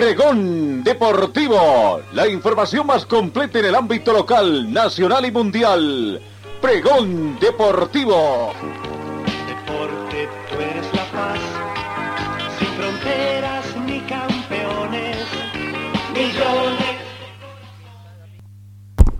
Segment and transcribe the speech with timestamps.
[0.00, 6.22] Pregón Deportivo, la información más completa en el ámbito local, nacional y mundial.
[6.58, 8.54] Pregón Deportivo.
[9.46, 11.38] Deporte, tú eres la paz,
[12.58, 15.18] sin fronteras ni campeones,
[16.14, 17.00] millones.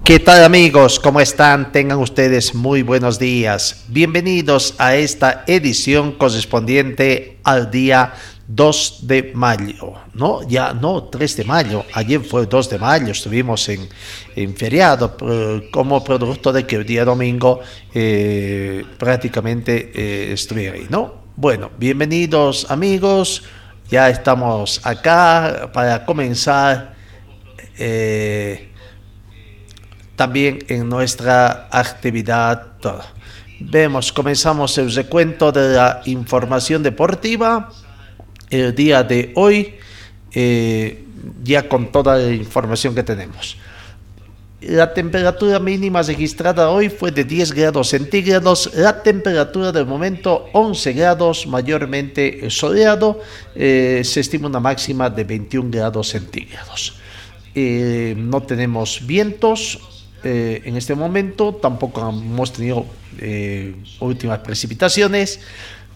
[0.02, 0.98] ¿Qué tal amigos?
[0.98, 1.72] ¿Cómo están?
[1.72, 3.84] Tengan ustedes muy buenos días.
[3.88, 8.14] Bienvenidos a esta edición correspondiente al día
[8.52, 10.42] 2 de mayo, ¿no?
[10.48, 13.88] Ya no 3 de mayo, ayer fue 2 de mayo, estuvimos en,
[14.34, 15.16] en feriado
[15.70, 17.60] como producto de que el día domingo
[17.94, 21.14] eh, prácticamente eh, estuve ahí, ¿no?
[21.36, 23.44] Bueno, bienvenidos amigos,
[23.88, 26.94] ya estamos acá para comenzar
[27.78, 28.68] eh,
[30.16, 32.66] también en nuestra actividad.
[33.60, 37.70] Vemos, comenzamos el recuento de la información deportiva
[38.50, 39.74] el día de hoy,
[40.32, 41.04] eh,
[41.42, 43.56] ya con toda la información que tenemos.
[44.60, 50.92] La temperatura mínima registrada hoy fue de 10 grados centígrados, la temperatura del momento 11
[50.92, 53.20] grados, mayormente soleado,
[53.54, 56.96] eh, se estima una máxima de 21 grados centígrados.
[57.54, 59.78] Eh, no tenemos vientos
[60.22, 62.84] en este momento, tampoco hemos tenido
[64.00, 65.40] últimas precipitaciones.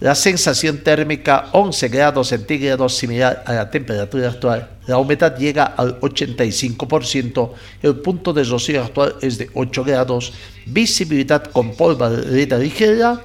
[0.01, 4.69] La sensación térmica 11 grados centígrados similar a la temperatura actual.
[4.87, 7.51] La humedad llega al 85%.
[7.81, 10.33] El punto de rocío actual es de 8 grados.
[10.65, 13.21] Visibilidad con polvareda ligera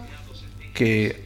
[0.72, 1.24] que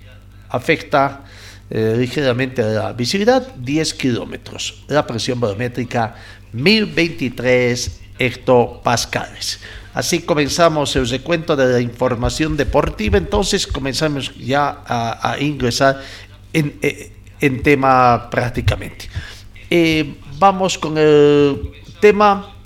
[0.49, 1.25] afecta
[1.69, 4.85] eh, ligeramente la visibilidad 10 kilómetros.
[4.89, 6.15] La presión barométrica
[6.53, 9.61] 1023 hectopascales.
[9.95, 16.03] Así comenzamos el recuento de la información deportiva, entonces comenzamos ya a, ingresar
[16.53, 19.09] en, eh, en, tema prácticamente.
[19.71, 22.57] Eh, vamos con el tema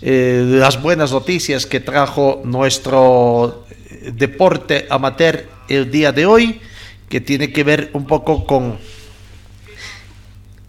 [0.00, 3.66] eh, las buenas noticias que trajo nuestro
[4.12, 6.60] deporte amateur el día de hoy,
[7.08, 8.78] que tiene que ver un poco con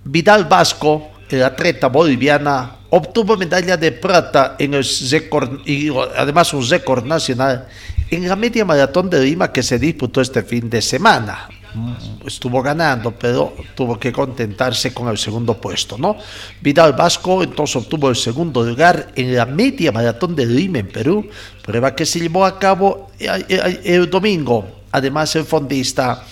[0.03, 6.67] Vidal Vasco, el atleta boliviana obtuvo medalla de plata en el récord, y además un
[6.67, 7.67] récord nacional
[8.09, 11.49] en la media maratón de Lima que se disputó este fin de semana.
[11.73, 16.17] Mm, estuvo ganando, pero tuvo que contentarse con el segundo puesto, ¿no?
[16.61, 21.27] Vidal Vasco entonces obtuvo el segundo lugar en la media maratón de Lima en Perú,
[21.63, 24.83] prueba que se llevó a cabo eh, eh, el domingo.
[24.91, 26.23] Además, el fondista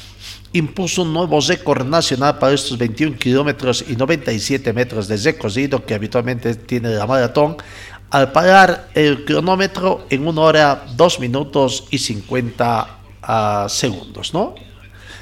[0.54, 5.94] impuso un nuevo récord nacional para estos 21 kilómetros y 97 metros de recorrido que
[5.94, 7.58] habitualmente tiene la maratón,
[8.10, 12.88] al parar el cronómetro en una hora, 2 minutos y 50
[13.24, 14.56] ah, segundos, ¿no?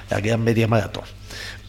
[0.10, 1.04] La gran media maratón.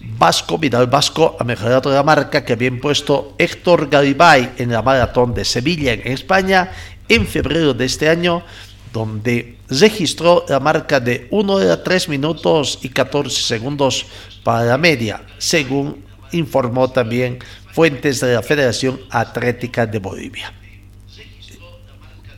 [0.00, 5.34] Vasco, Vidal Vasco ha mejorado la marca que había impuesto Héctor Garibay en la maratón
[5.34, 6.72] de Sevilla, en España,
[7.06, 8.42] en febrero de este año,
[8.93, 14.06] donde registró la marca de 1 hora 3 minutos y 14 segundos
[14.43, 17.39] para la media, según informó también
[17.73, 20.53] fuentes de la Federación Atlética de Bolivia.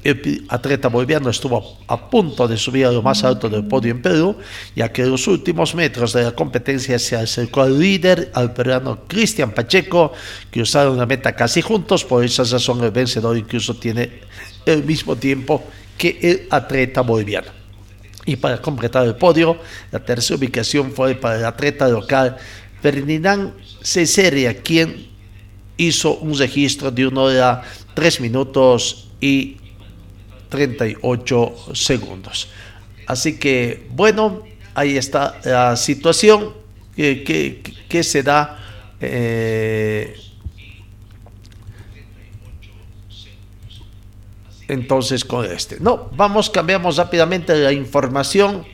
[0.05, 4.03] El atleta boliviano estuvo a punto de subir a lo más alto del podio en
[4.03, 4.37] Perú,
[4.75, 9.05] ya que en los últimos metros de la competencia se acercó al líder, al peruano
[9.07, 10.13] Cristian Pacheco,
[10.51, 14.23] que usaron la meta casi juntos, por esa razón el vencedor incluso tiene
[14.67, 15.63] el mismo tiempo
[15.99, 17.49] que el atleta boliviano.
[18.25, 19.59] Y para completar el podio,
[19.91, 22.37] la tercera ubicación fue para el atleta local
[22.81, 25.09] Ferdinand Cesaria, quien
[25.77, 27.63] hizo un registro de una hora
[27.95, 29.57] 3 minutos y
[30.49, 32.49] 38 segundos.
[33.07, 34.43] Así que, bueno,
[34.75, 36.53] ahí está la situación
[36.95, 38.59] que, que, se da.
[39.01, 40.15] Eh,
[44.73, 45.79] entonces con este.
[45.81, 48.65] No, vamos, cambiamos rápidamente la información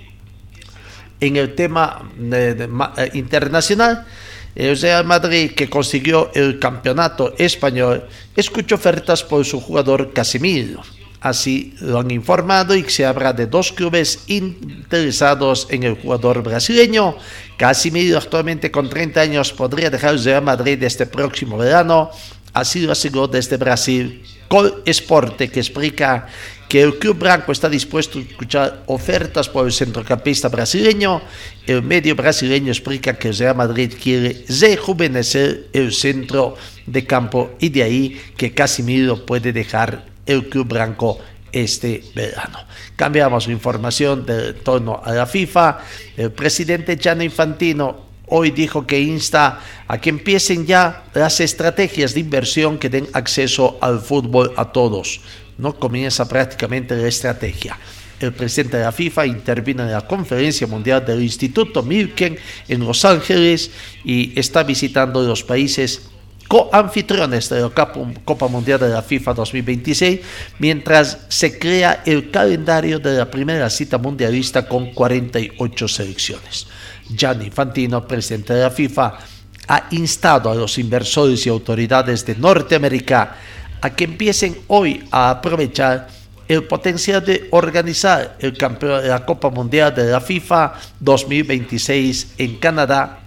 [1.21, 4.07] en el tema eh, internacional.
[4.55, 10.83] El Real Madrid, que consiguió el campeonato español, escuchó ofertas por su jugador Casemiro.
[11.21, 17.17] Así lo han informado y se habla de dos clubes interesados en el jugador brasileño.
[17.57, 22.11] Casemiro, actualmente con 30 años, podría dejar el Real Madrid este próximo verano
[22.59, 26.27] Así lo desde Brasil Col Esporte, que explica
[26.69, 31.23] que el Club Branco está dispuesto a escuchar ofertas por el centrocampista brasileño.
[31.67, 37.69] El medio brasileño explica que el Real Madrid quiere rejuvenecer el centro de campo y
[37.69, 41.19] de ahí que Casimiro puede dejar el Club Branco
[41.53, 42.59] este verano.
[42.97, 45.79] Cambiamos la información de torno a la FIFA.
[46.17, 52.21] El presidente Gianni Infantino hoy dijo que insta a que empiecen ya las estrategias de
[52.21, 55.21] inversión que den acceso al fútbol a todos.
[55.59, 57.79] No comienza prácticamente la estrategia.
[58.21, 62.37] El presidente de la FIFA intervino en la conferencia mundial del Instituto Milken
[62.69, 63.71] en Los Ángeles
[64.05, 66.09] y está visitando los países
[66.49, 70.21] coanfitriones de la Copa Mundial de la FIFA 2026,
[70.59, 76.67] mientras se crea el calendario de la primera cita mundialista con 48 selecciones.
[77.09, 79.19] Gianni Infantino, presidente de la FIFA,
[79.69, 83.37] ha instado a los inversores y autoridades de Norteamérica
[83.81, 86.09] a que empiecen hoy a aprovechar
[86.49, 92.57] el potencial de organizar el campeón de la Copa Mundial de la FIFA 2026 en
[92.57, 93.21] Canadá,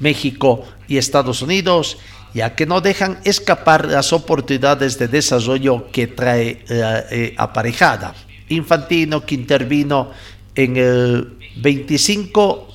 [0.00, 1.98] México y Estados Unidos,
[2.34, 8.14] ya que no dejan escapar las oportunidades de desarrollo que trae la eh, aparejada.
[8.48, 10.10] Infantino, que intervino
[10.56, 12.68] en el 25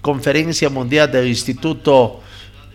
[0.00, 2.20] Conferencia Mundial del Instituto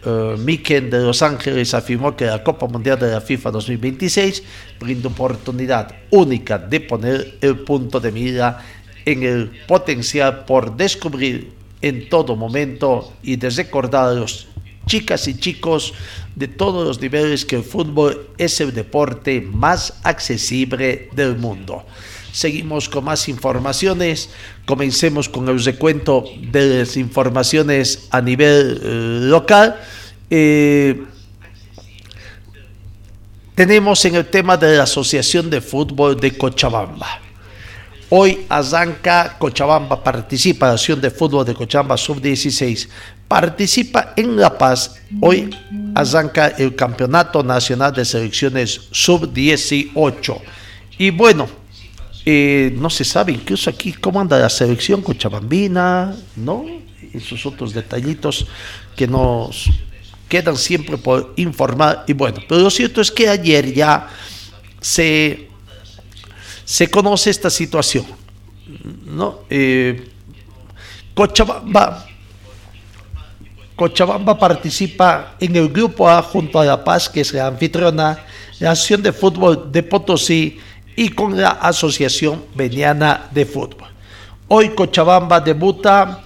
[0.05, 4.43] uh, Miken de Los Ángeles, afirmó que la Copa Mundial de la FIFA 2026
[4.79, 8.65] brinda oportunidad única de poner el punto de mira
[9.05, 14.47] en el potencial por descubrir en todo momento y de recordar a los
[14.85, 15.93] chicas y chicos
[16.35, 21.85] de todos los niveles que el fútbol es el deporte más accesible del mundo.
[22.31, 24.29] Seguimos con más informaciones.
[24.65, 29.79] Comencemos con el recuento de las informaciones a nivel eh, local.
[30.29, 31.03] Eh,
[33.55, 37.19] tenemos en el tema de la Asociación de Fútbol de Cochabamba.
[38.11, 42.87] Hoy Azanca Cochabamba participa, la Asociación de Fútbol de Cochabamba Sub-16,
[43.27, 45.01] participa en La Paz.
[45.21, 45.49] Hoy
[45.93, 50.41] Azanca el Campeonato Nacional de Selecciones Sub-18.
[50.97, 51.47] Y bueno,
[52.25, 56.65] eh, no se sabe incluso aquí cómo anda la selección cochabambina, ¿no?
[57.13, 58.47] Y sus otros detallitos
[58.95, 59.69] que nos
[60.27, 62.03] quedan siempre por informar.
[62.07, 64.07] Y bueno, pero lo cierto es que ayer ya
[64.79, 65.49] se
[66.69, 68.05] se conoce esta situación.
[69.05, 69.39] ¿no?
[69.49, 70.07] Eh,
[71.15, 72.05] Cochabamba,
[73.75, 78.23] Cochabamba participa en el grupo A junto a La Paz, que es la anfitriona,
[78.59, 80.59] la Asociación de Fútbol de Potosí
[80.99, 83.87] y con la Asociación Veniana de Fútbol.
[84.49, 86.25] Hoy Cochabamba debuta,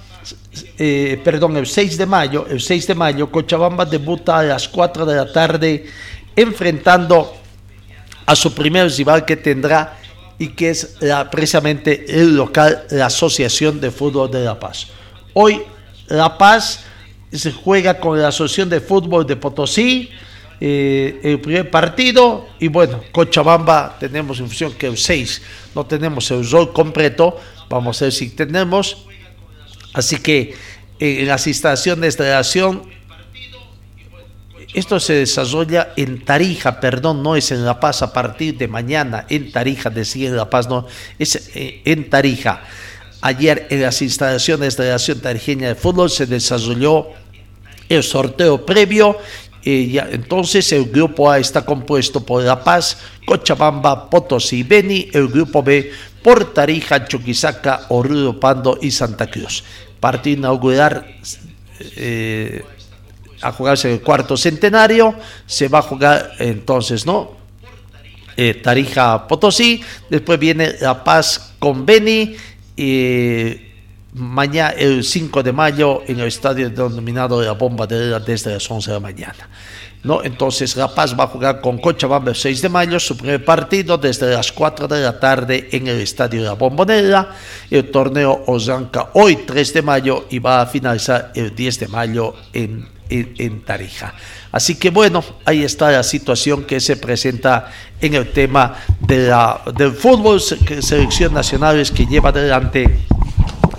[0.80, 5.06] eh, perdón, el 6 de mayo, el 6 de mayo, Cochabamba debuta a las 4
[5.06, 5.86] de la tarde
[6.36, 7.36] enfrentando
[8.25, 10.00] a su primer rival que tendrá
[10.40, 10.98] y que es
[11.30, 14.88] precisamente el local, la Asociación de Fútbol de La Paz.
[15.34, 15.62] Hoy
[16.08, 16.80] La Paz
[17.31, 20.10] se juega con la Asociación de Fútbol de Potosí,
[20.65, 25.42] eh, el primer partido, y bueno, Cochabamba tenemos en función que el 6
[25.75, 27.38] no tenemos el rol completo,
[27.68, 29.06] vamos a ver si tenemos,
[29.92, 30.56] así que
[31.01, 32.83] eh, en las instalaciones de la acción
[34.74, 39.25] esto se desarrolla en Tarija, perdón, no es en La Paz a partir de mañana,
[39.27, 40.88] en Tarija, decía en La Paz, no,
[41.20, 42.63] es eh, en Tarija.
[43.20, 47.08] Ayer en las instalaciones de la Nación Tarijeña de Fútbol se desarrolló
[47.89, 49.17] el sorteo previo.
[49.65, 55.91] Entonces el grupo A está compuesto por La Paz, Cochabamba, Potosí Beni, el grupo B
[56.22, 59.63] por Tarija, Chuquisaca, Oruro, Pando y Santa Cruz.
[60.00, 61.05] Partido inaugurar
[61.96, 62.63] eh,
[63.41, 65.15] a jugarse el cuarto centenario,
[65.46, 67.32] se va a jugar entonces, ¿no?
[68.36, 72.36] Eh, Tarija Potosí, después viene La Paz con Beni,
[72.75, 73.73] y
[74.13, 78.91] mañana, el 5 de mayo, en el estadio denominado La Bomba de desde las 11
[78.91, 79.50] de la mañana.
[80.03, 80.22] ¿No?
[80.22, 83.98] Entonces La Paz va a jugar con Cochabamba el 6 de mayo, su primer partido
[83.98, 87.36] desde las 4 de la tarde en el estadio la Bombonera.
[87.72, 92.36] El torneo arranca hoy 3 de mayo y va a finalizar el 10 de mayo
[92.51, 94.13] en en, Tarija.
[94.51, 99.62] Así que bueno, ahí está la situación que se presenta en el tema de la,
[99.75, 103.00] del fútbol, selección nacionales que lleva adelante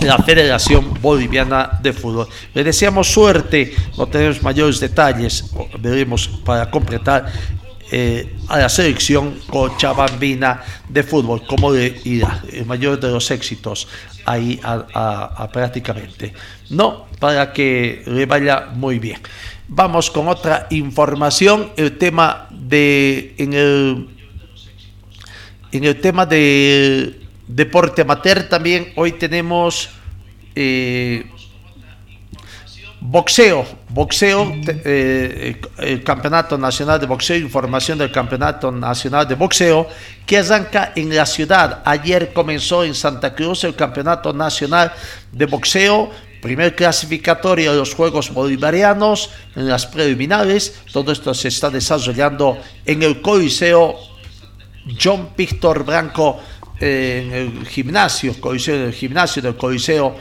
[0.06, 2.28] la Federación Boliviana de Fútbol.
[2.52, 5.44] Le deseamos suerte, no tenemos mayores detalles,
[5.78, 7.32] veremos para completar
[7.90, 13.86] eh, a la selección cochabambina de fútbol, como le irá, el mayor de los éxitos
[14.24, 14.58] ahí
[15.52, 16.32] prácticamente,
[16.70, 19.20] no para que le vaya muy bien.
[19.68, 24.08] Vamos con otra información, el tema de en el
[25.72, 29.90] en el tema de deporte amateur también hoy tenemos
[30.54, 31.26] eh,
[33.00, 39.86] boxeo, boxeo, eh, el Campeonato Nacional de Boxeo, información del Campeonato Nacional de Boxeo,
[40.24, 41.82] que arranca en la ciudad.
[41.84, 44.92] Ayer comenzó en Santa Cruz el Campeonato Nacional
[45.32, 46.10] de Boxeo,
[46.40, 50.80] primer clasificatorio de los Juegos Bolivarianos, en las preliminares.
[50.90, 53.96] Todo esto se está desarrollando en el Coliseo
[55.00, 56.40] John Víctor Branco,
[56.84, 60.16] en el gimnasio, coliseo, el gimnasio del Coliseo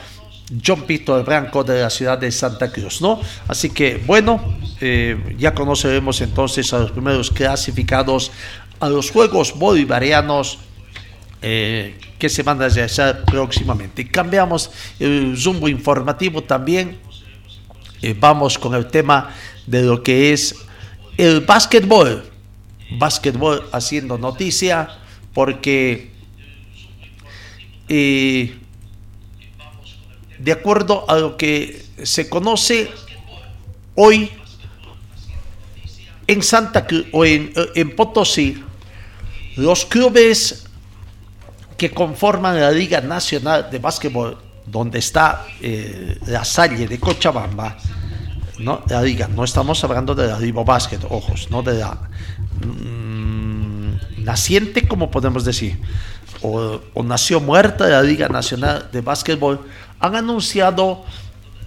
[0.65, 3.19] John Pito Branco de la ciudad de Santa Cruz, ¿no?
[3.47, 8.31] Así que, bueno, eh, ya conoceremos entonces a los primeros clasificados
[8.79, 10.59] a los Juegos Bolivarianos
[11.41, 14.07] eh, que se van a realizar próximamente.
[14.07, 16.97] Cambiamos el zumbo informativo también.
[18.01, 19.33] Eh, vamos con el tema
[19.65, 20.55] de lo que es
[21.17, 22.23] el básquetbol.
[22.97, 24.89] Básquetbol haciendo noticia
[25.33, 26.12] porque
[30.39, 32.89] de acuerdo a lo que se conoce
[33.95, 34.29] hoy
[36.27, 38.63] en Santa Cruz o en, Potosí,
[39.55, 40.65] los clubes
[41.77, 47.77] que conforman la Liga Nacional de Básquetbol, donde está eh, la Salle de Cochabamba,
[48.59, 48.83] ¿no?
[48.87, 52.09] la liga, no estamos hablando de la Libo Básquet, ojos, no de la
[52.65, 55.79] mm, naciente, como podemos decir,
[56.43, 59.65] o, nació muerta de la Liga Nacional de Básquetbol,
[59.99, 61.03] han anunciado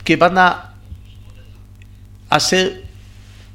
[0.05, 0.75] que van a
[2.29, 2.85] hacer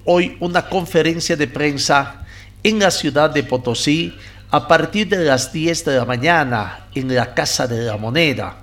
[0.06, 2.26] hoy una conferencia de prensa
[2.64, 4.14] en la ciudad de Potosí
[4.50, 8.58] a partir de las 10 de la mañana en la Casa de la Moneda.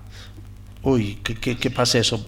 [0.82, 2.26] Uy, ¿qué, pasa eso?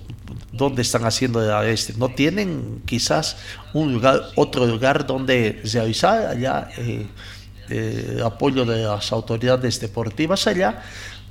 [0.53, 1.95] ¿Dónde están haciendo este?
[1.95, 3.37] ¿No tienen quizás
[3.73, 7.07] un lugar, otro lugar donde realizar allá eh,
[7.71, 10.83] eh, apoyo de las autoridades deportivas allá?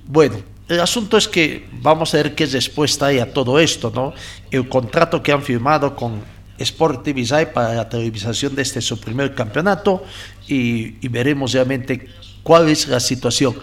[0.05, 4.13] Bueno, el asunto es que vamos a ver qué respuesta hay a todo esto, ¿no?
[4.51, 6.21] El contrato que han firmado con
[6.59, 7.07] Sport
[7.53, 10.03] para la televisación de este su primer campeonato
[10.47, 12.07] y, veremos realmente
[12.43, 13.55] cuál es la situación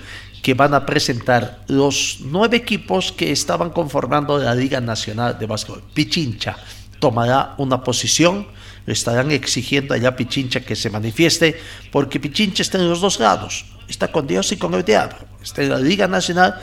[0.42, 5.82] que van a presentar los nueve equipos que estaban conformando la Liga Nacional de Básquetbol.
[5.92, 6.56] Pichincha
[6.98, 8.46] tomará una posición,
[8.86, 11.60] le estarán exigiendo allá Pichincha que se manifieste,
[11.92, 15.62] porque Pichincha está en los dos lados, está con Dios y con el diablo, está
[15.62, 16.62] en la Liga Nacional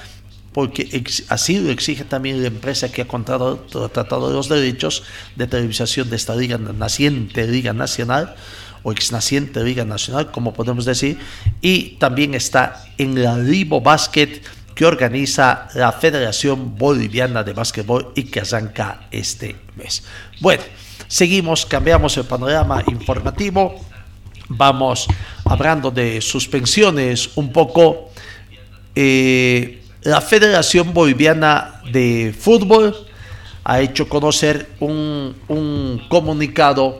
[0.53, 3.57] porque así lo exige también la empresa que ha contratado,
[3.89, 5.03] tratado los derechos
[5.35, 8.35] de televisación de esta liga naciente Liga Nacional
[8.83, 11.17] o ex naciente Liga Nacional, como podemos decir,
[11.61, 14.41] y también está en la Libo Basket
[14.75, 20.03] que organiza la Federación Boliviana de Básquetbol y que arranca este mes.
[20.39, 20.63] Bueno,
[21.13, 23.75] seguimos, cambiamos el panorama informativo,
[24.49, 25.05] vamos
[25.45, 28.09] hablando de suspensiones un poco.
[28.95, 32.95] Eh, la Federación Boliviana de Fútbol
[33.63, 36.99] ha hecho conocer un, comunicado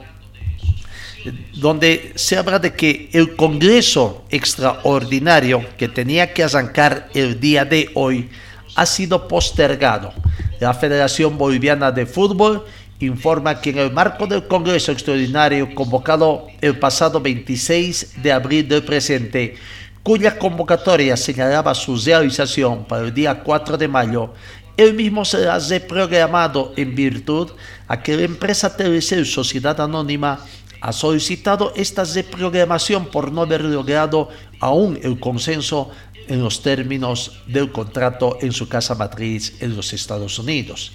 [1.54, 7.90] donde se habla de que el Congreso extraordinario que tenía que arrancar el día de
[7.94, 8.30] hoy
[8.76, 10.12] ha sido postergado.
[10.60, 12.64] La Federación Boliviana de Fútbol
[13.04, 18.82] informa que en el marco del Congreso extraordinario convocado el pasado 26 de abril del
[18.82, 19.56] presente,
[20.02, 24.34] cuya convocatoria señalaba su realización para el día 4 de mayo,
[24.76, 27.50] el mismo será reprogramado en virtud
[27.86, 30.40] a que la empresa Telecel Sociedad Anónima
[30.80, 34.28] ha solicitado esta reprogramación por no haber logrado
[34.60, 35.90] aún el consenso
[36.28, 40.92] en los términos del contrato en su casa matriz en los Estados Unidos.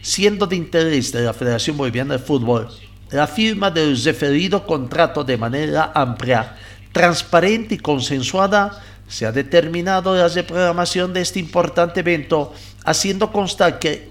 [0.00, 2.68] Siendo de interés de la Federación Boliviana de Fútbol
[3.10, 6.56] la firma del referido contrato de manera amplia
[6.92, 12.52] transparente y consensuada, se ha determinado la reprogramación de este importante evento,
[12.84, 14.10] haciendo constar que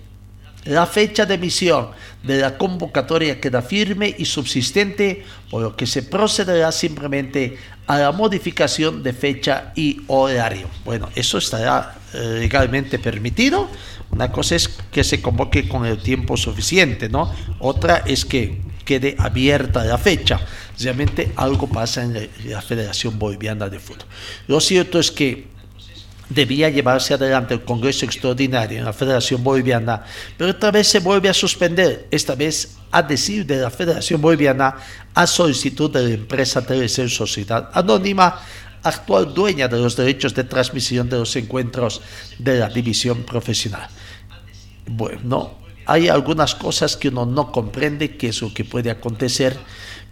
[0.65, 1.89] la fecha de emisión
[2.23, 8.11] de la convocatoria queda firme y subsistente, por lo que se procederá simplemente a la
[8.11, 10.67] modificación de fecha y horario.
[10.83, 13.69] Bueno, eso estará eh, legalmente permitido.
[14.17, 17.31] Una cosa es que se convoque con el tiempo suficiente, ¿no?
[17.59, 20.41] Otra es que quede abierta la fecha.
[20.79, 24.07] Realmente algo pasa en la Federación Boliviana de Fútbol.
[24.47, 25.45] Lo cierto es que
[26.29, 30.03] debía llevarse adelante el Congreso Extraordinario en la Federación Boliviana,
[30.35, 34.77] pero otra vez se vuelve a suspender, esta vez a decir de la Federación Boliviana
[35.13, 38.41] a solicitud de la empresa Telecel Sociedad Anónima,
[38.81, 42.01] actual dueña de los derechos de transmisión de los encuentros
[42.39, 43.87] de la división profesional.
[44.87, 45.53] Bueno,
[45.85, 49.57] hay algunas cosas que uno no comprende qué es lo que puede acontecer,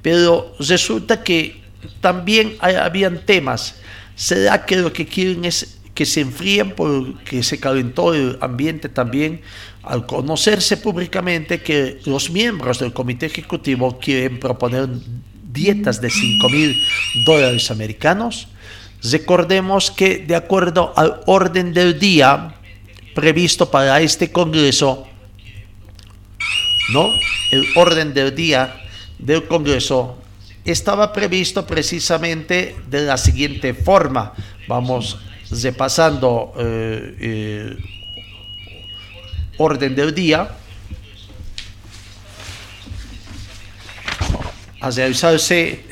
[0.02, 1.62] pero resulta que
[2.02, 3.76] también hay, habían temas.
[4.16, 9.42] ¿Será que lo que quieren es que se enfríen porque se calentó el ambiente también
[9.82, 14.90] al conocerse públicamente que los miembros del comité ejecutivo quieren proponer
[15.52, 16.76] dietas de 5 mil
[17.26, 18.48] dólares americanos?
[19.04, 22.56] Recordemos que de acuerdo al orden del día
[23.16, 25.08] previsto para este Congreso,
[26.92, 27.10] ¿no?
[27.50, 28.76] El orden del día
[29.18, 30.22] del Congreso
[30.66, 34.34] estaba previsto precisamente de la siguiente forma.
[34.68, 35.18] Vamos
[35.50, 37.78] repasando eh, eh,
[39.58, 40.50] orden del día.
[44.82, 45.84] A realizarse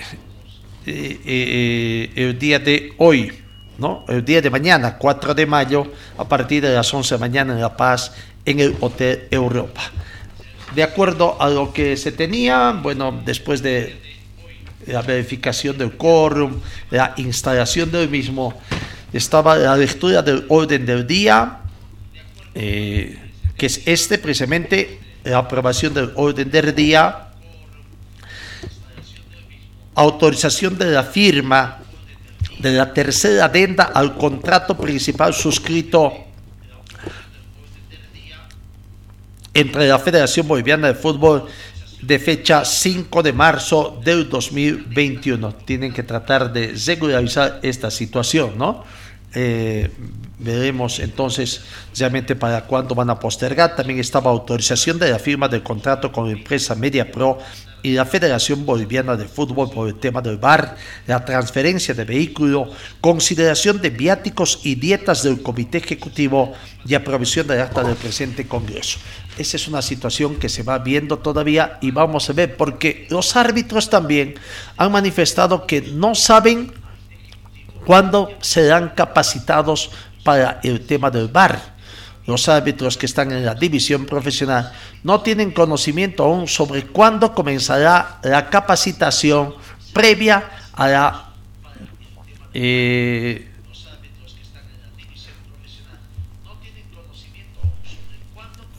[0.85, 3.42] eh, el día de hoy,
[3.77, 4.05] ¿no?
[4.07, 7.53] el día de mañana, 4 de mayo, a partir de las 11 de la mañana
[7.53, 8.13] en La Paz,
[8.45, 9.81] en el Hotel Europa.
[10.75, 14.01] De acuerdo a lo que se tenía, bueno, después de
[14.87, 18.53] la verificación del quórum, la instalación del mismo,
[19.13, 21.59] estaba la lectura del orden del día,
[22.55, 23.19] eh,
[23.55, 27.27] que es este precisamente, la aprobación del orden del día,
[29.95, 31.79] autorización de la firma
[32.63, 36.13] de la tercera adenda al contrato principal suscrito
[39.53, 41.45] entre la Federación Boliviana de Fútbol
[42.01, 45.53] de fecha 5 de marzo del 2021.
[45.65, 48.85] Tienen que tratar de regularizar esta situación, ¿no?
[49.35, 49.91] Eh,
[50.39, 51.61] veremos entonces
[51.97, 53.75] realmente para cuándo van a postergar.
[53.75, 57.39] También estaba autorización de la firma del contrato con la empresa Media Pro
[57.83, 62.71] y la Federación Boliviana de Fútbol por el tema del bar, la transferencia de vehículo,
[63.01, 66.53] consideración de viáticos y dietas del Comité Ejecutivo
[66.85, 68.99] y aprobación de acta del presente Congreso.
[69.37, 73.35] Esa es una situación que se va viendo todavía y vamos a ver, porque los
[73.35, 74.35] árbitros también
[74.77, 76.71] han manifestado que no saben
[77.85, 79.91] cuándo serán capacitados
[80.23, 81.72] para el tema del bar
[82.25, 84.71] los árbitros que están en la división profesional
[85.03, 89.55] no tienen conocimiento aún sobre cuándo comenzará la capacitación
[89.91, 91.29] previa a la
[92.53, 93.49] eh,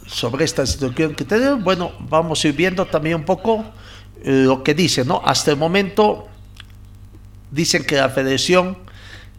[0.07, 1.63] sobre esta situación que tenemos.
[1.63, 3.65] Bueno, vamos a ir viendo también un poco
[4.23, 5.21] eh, lo que dice, ¿no?
[5.25, 6.29] Hasta el momento
[7.51, 8.79] dicen que la federación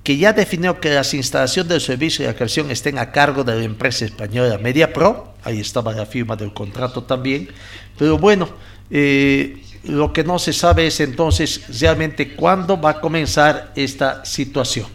[0.06, 3.56] que ya definió que las instalaciones del servicio de la creación estén a cargo de
[3.56, 7.50] la empresa española MediaPro, ahí estaba la firma del contrato también,
[7.98, 8.48] pero bueno,
[8.92, 14.86] eh, lo que no se sabe es entonces realmente cuándo va a comenzar esta situación.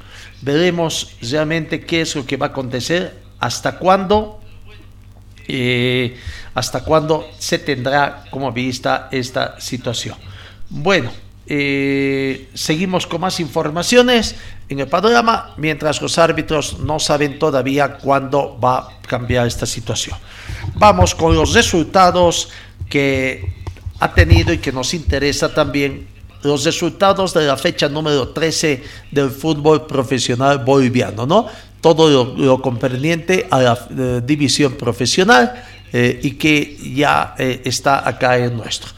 [0.42, 4.40] Veremos realmente qué es lo que va a acontecer, hasta cuándo,
[5.48, 6.16] eh,
[6.54, 10.16] hasta cuándo se tendrá como vista esta situación.
[10.68, 11.10] Bueno,
[11.52, 14.36] eh, seguimos con más informaciones
[14.70, 20.16] en el panorama, mientras los árbitros no saben todavía cuándo va a cambiar esta situación.
[20.76, 22.50] Vamos con los resultados
[22.88, 23.52] que
[23.98, 26.06] ha tenido y que nos interesa también
[26.42, 31.48] los resultados de la fecha número 13 del fútbol profesional boliviano, ¿no?
[31.80, 38.56] Todo lo, concerniente a la eh, división profesional eh, y que ya está acá en
[38.56, 38.90] nuestro.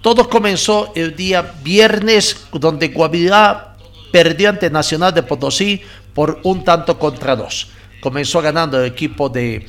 [0.00, 3.68] Todo comenzó el día viernes, donde Guavirá
[4.10, 5.82] perdió ante Nacional de Potosí
[6.14, 7.68] por un tanto contra dos.
[8.00, 9.66] Comenzó ganando el equipo de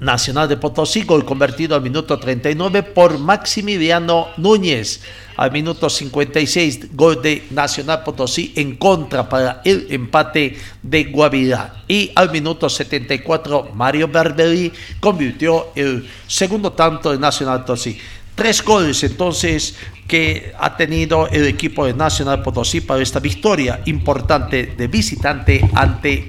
[0.00, 5.02] Nacional de Potosí, gol convertido al minuto 39 por Maximiliano Núñez.
[5.36, 11.84] Al minuto 56, gol de Nacional Potosí en contra para el empate de Guavirá.
[11.86, 17.98] Y al minuto 74, Mario Berberi convirtió el segundo tanto de Nacional Potosí.
[18.34, 19.76] Tres goles entonces
[20.10, 26.28] que ha tenido el equipo de Nacional Potosí para esta victoria importante de visitante ante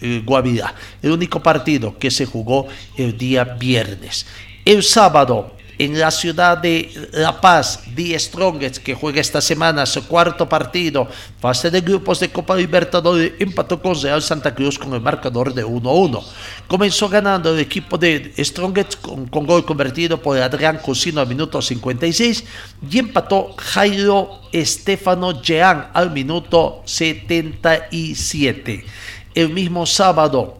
[0.00, 0.74] eh, Guavirá.
[1.00, 4.26] El único partido que se jugó el día viernes.
[4.64, 10.06] El sábado en la ciudad de La Paz, The Strongest, que juega esta semana su
[10.06, 11.08] cuarto partido,
[11.40, 15.64] fase de grupos de Copa Libertadores, empató con Real Santa Cruz con el marcador de
[15.64, 16.22] 1-1.
[16.66, 22.44] Comenzó ganando el equipo de Strongest con, gol convertido por Adrián Cusino al minuto 56
[22.90, 28.84] y empató Jairo Estefano Jean al minuto 77.
[29.34, 30.58] El mismo sábado,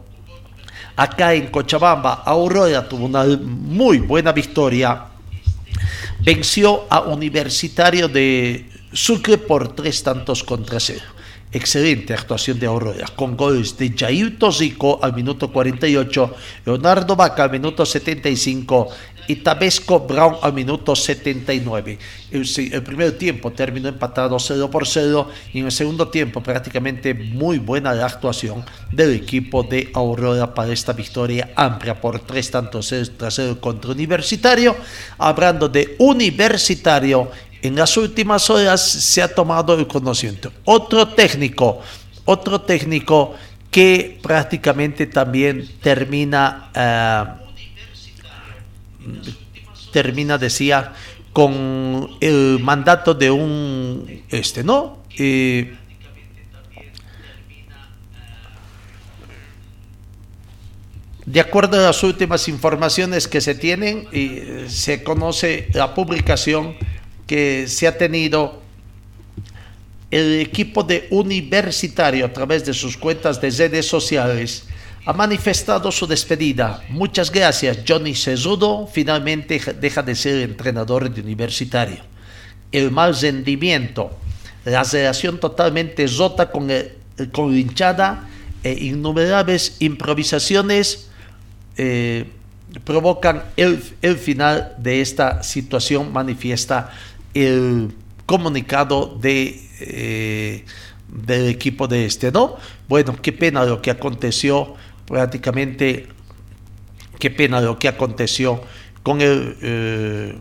[0.99, 5.05] acá en Cochabamba, Aurora tuvo una muy buena victoria
[6.19, 11.05] venció a Universitario de Sucre por tres tantos contra cero.
[11.51, 16.35] Excelente actuación de Aurora, con goles de Jair Tosico al minuto 48,
[16.65, 18.89] Leonardo Vaca al minuto 75
[19.29, 21.99] y Tabesco Brown al minuto 79.
[22.31, 27.59] El, primer tiempo terminó empatado 0 por 0 y en el segundo tiempo prácticamente muy
[27.59, 33.35] buena la actuación del equipo de Aurora para esta victoria amplia por tres tantos tras
[33.35, 34.75] 0 contra Universitario.
[35.19, 37.29] Hablando de Universitario,
[37.61, 40.51] en las últimas horas se ha tomado el conocimiento.
[40.65, 41.81] Otro técnico,
[42.25, 43.35] otro técnico
[43.69, 47.48] que prácticamente también termina, eh,
[49.91, 50.93] termina, decía,
[51.33, 55.03] con el mandato de un, este, ¿no?
[55.17, 55.75] Eh,
[61.25, 64.07] de acuerdo a las últimas informaciones que se tienen,
[64.67, 66.75] se conoce la publicación
[67.27, 68.63] que se ha tenido
[70.09, 74.63] el equipo de Universitario a través de sus cuentas de redes sociales
[75.05, 76.83] ha manifestado su despedida.
[76.89, 78.87] Muchas gracias, Johnny Cesudo.
[78.87, 81.97] Finalmente deja de ser entrenador de Universitario.
[82.71, 84.11] El mal rendimiento,
[84.65, 86.91] la relación totalmente rota con, el,
[87.35, 88.27] hinchada
[88.63, 91.09] e innumerables improvisaciones
[91.77, 92.25] eh,
[92.83, 96.91] provocan el, el final de esta situación, manifiesta
[97.33, 97.93] el
[98.25, 100.65] comunicado de, eh,
[101.07, 102.57] del equipo de este, ¿no?
[102.87, 104.75] Bueno, qué pena lo que aconteció,
[105.09, 106.07] prácticamente,
[107.17, 108.61] qué pena lo que aconteció
[109.03, 110.35] con el, eh,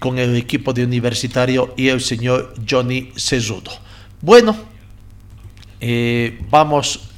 [0.00, 3.70] con el equipo de universitario y el señor Johnny Cesudo.
[4.20, 4.56] Bueno,
[5.80, 7.08] eh, vamos,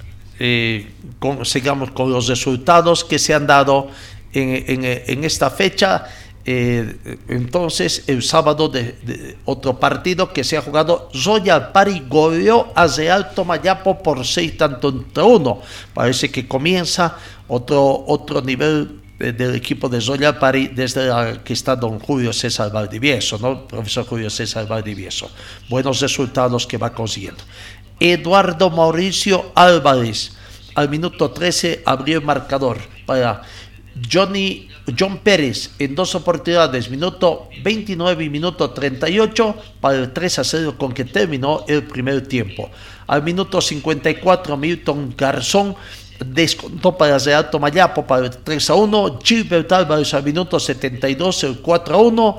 [1.45, 3.89] sigamos con los resultados que se han dado
[4.33, 6.05] en, en esta fecha.
[6.49, 12.87] Eh, entonces, el sábado de, otro partido que se ha jugado, Royal Pari goleó a
[12.87, 15.61] Real Tomayapo por 6 tanto entre uno.
[15.93, 17.17] Parece que comienza
[17.49, 21.11] otro, otro nivel del equipo de Royal Pari desde
[21.43, 23.67] que está don Julio César Valdivieso, ¿no?
[23.67, 25.29] Profesor Julio César Valdivieso.
[25.69, 27.43] Buenos resultados que va consiguiendo.
[27.99, 30.37] Eduardo Mauricio Álvarez,
[30.77, 33.43] al minuto 13 abrió el marcador para
[34.11, 40.45] Johnny John Pérez en dos oportunidades, minuto 29 y minuto 38, para el 3 a
[40.45, 42.71] 0 con que terminó el primer tiempo.
[43.07, 45.75] Al minuto 54, Milton Garzón
[46.25, 51.59] descontó para Real Tomayapo para el 3 a 1, Gilbert Álvarez al minuto 72 el
[51.61, 52.39] 4 a 1,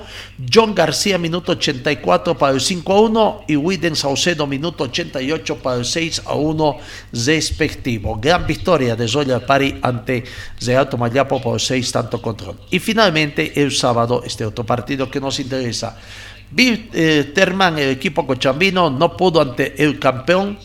[0.53, 5.77] John García minuto 84 para el 5 a 1 y Widen Saucedo minuto 88 para
[5.77, 6.77] el 6 a 1
[7.13, 8.17] respectivo.
[8.19, 10.23] Gran victoria de Royal Pari ante
[10.61, 12.57] Real Tomayapo por 6 tanto control.
[12.71, 15.97] Y finalmente el sábado, este otro partido que nos interesa.
[16.49, 20.57] Bill eh, Terman, el equipo cochambino, no pudo ante el campeón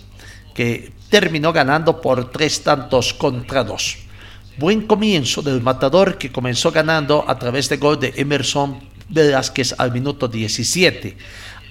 [0.54, 3.98] que terminó ganando por tres tantos contra dos.
[4.56, 9.92] Buen comienzo del matador que comenzó ganando a través de gol de Emerson Velázquez al
[9.92, 11.14] minuto 17.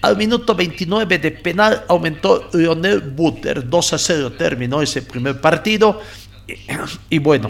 [0.04, 5.99] Al minuto 29 de penal aumentó Lionel Butter, 2 a 0 terminó ese primer partido.
[7.10, 7.49] Y bueno,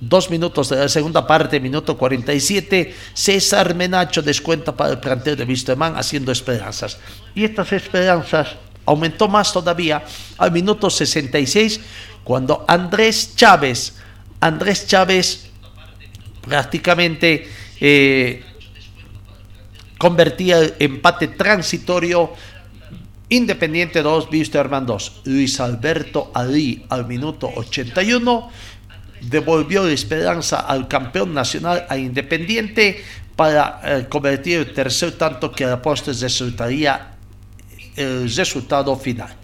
[0.00, 5.44] dos minutos de la segunda parte, minuto 47, César Menacho descuenta para el plantel de
[5.44, 6.96] Wisterman haciendo esperanzas.
[7.34, 10.02] Y estas esperanzas aumentó más todavía
[10.38, 11.80] al minuto 66
[12.24, 13.94] cuando Andrés Chávez,
[14.40, 15.50] Andrés Chávez
[16.42, 17.48] prácticamente
[17.80, 18.44] eh,
[19.98, 22.32] convertía el empate transitorio
[23.32, 25.22] Independiente 2, Wisterman 2.
[25.26, 28.50] Luis Alberto Ali al minuto 81
[29.20, 33.04] devolvió la esperanza al campeón nacional a Independiente
[33.36, 37.19] para eh, convertir el tercer tanto que a postres resultaría
[38.00, 39.36] el resultado final.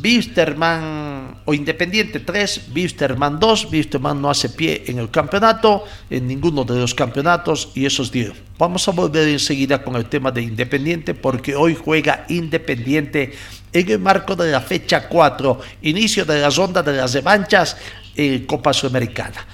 [0.00, 3.70] Bisterman o Independiente 3, Bisterman 2.
[3.70, 8.10] Bisterman no hace pie en el campeonato, en ninguno de los campeonatos, y eso es
[8.10, 8.36] Dios.
[8.58, 13.32] Vamos a volver enseguida con el tema de Independiente, porque hoy juega Independiente
[13.72, 17.76] en el marco de la fecha 4, inicio de la ronda de las revanchas
[18.16, 19.46] en Copa Sudamericana.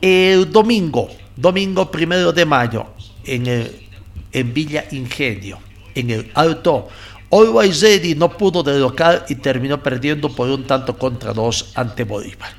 [0.00, 3.88] El domingo, domingo primero de mayo, en, el,
[4.32, 5.58] en Villa Ingenio,
[5.94, 6.88] en el Alto
[7.32, 12.02] Always Ready no pudo de local y terminó perdiendo por un tanto contra dos ante
[12.02, 12.50] Bolívar.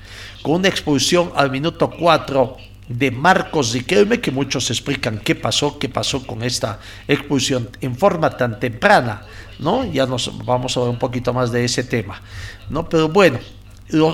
[0.42, 2.56] Con una expulsión al minuto 4
[2.88, 8.30] de Marcos Riquelme, que muchos explican qué pasó, qué pasó con esta expulsión en forma
[8.38, 9.24] tan temprana,
[9.60, 9.84] ¿no?
[9.92, 12.22] Ya nos vamos a ver un poquito más de ese tema,
[12.70, 12.88] ¿no?
[12.88, 13.40] Pero bueno,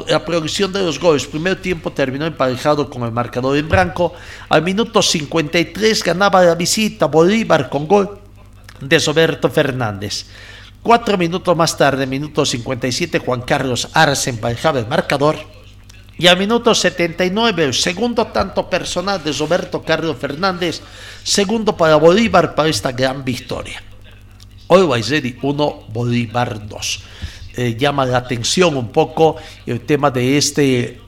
[0.08, 1.28] la producción de los goles.
[1.28, 4.14] Primer tiempo terminó emparejado con el marcador en blanco.
[4.50, 8.22] Al minuto 53 ganaba la visita Bolívar con gol
[8.82, 10.26] de Soberto Fernández.
[10.82, 15.38] Cuatro minutos más tarde, minuto 57, Juan Carlos Arce emparejaba el marcador.
[16.20, 20.82] Y al minuto 79, el segundo tanto personal de Roberto Carlos Fernández,
[21.24, 23.84] segundo para Bolívar para esta gran victoria.
[24.68, 27.00] Hoy ser 1, Bolívar 2.
[27.56, 31.02] Eh, llama la atención un poco el tema de este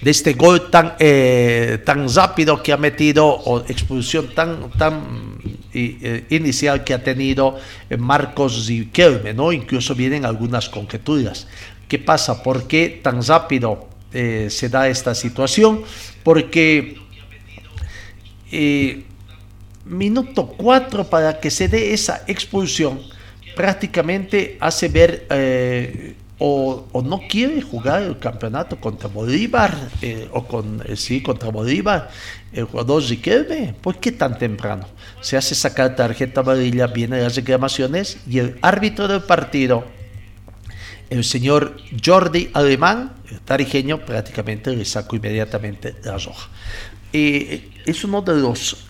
[0.00, 5.38] de este gol tan, eh, tan rápido que ha metido o expulsión tan, tan
[5.74, 7.58] inicial que ha tenido
[7.98, 9.52] Marcos Riquelme, ¿no?
[9.52, 11.46] Incluso vienen algunas conjeturas.
[11.88, 12.42] ¿Qué pasa?
[12.42, 15.82] ¿Por qué tan rápido se da esta situación?
[16.22, 16.96] Porque
[19.84, 23.00] minuto 4 para que se dé esa expulsión
[23.54, 30.82] prácticamente hace ver eh, o, no quiere jugar el campeonato contra Bolívar eh, o con
[30.84, 32.10] eh, sí contra Bolívar
[32.52, 34.88] el jugador Riquelme ¿por qué tan temprano?
[35.20, 39.84] se hace sacar tarjeta amarilla vienen las reclamaciones y el árbitro del partido
[41.10, 46.48] el señor Jordi Alemán el tarijeño prácticamente le sacó inmediatamente la roja
[47.12, 48.88] es uno de los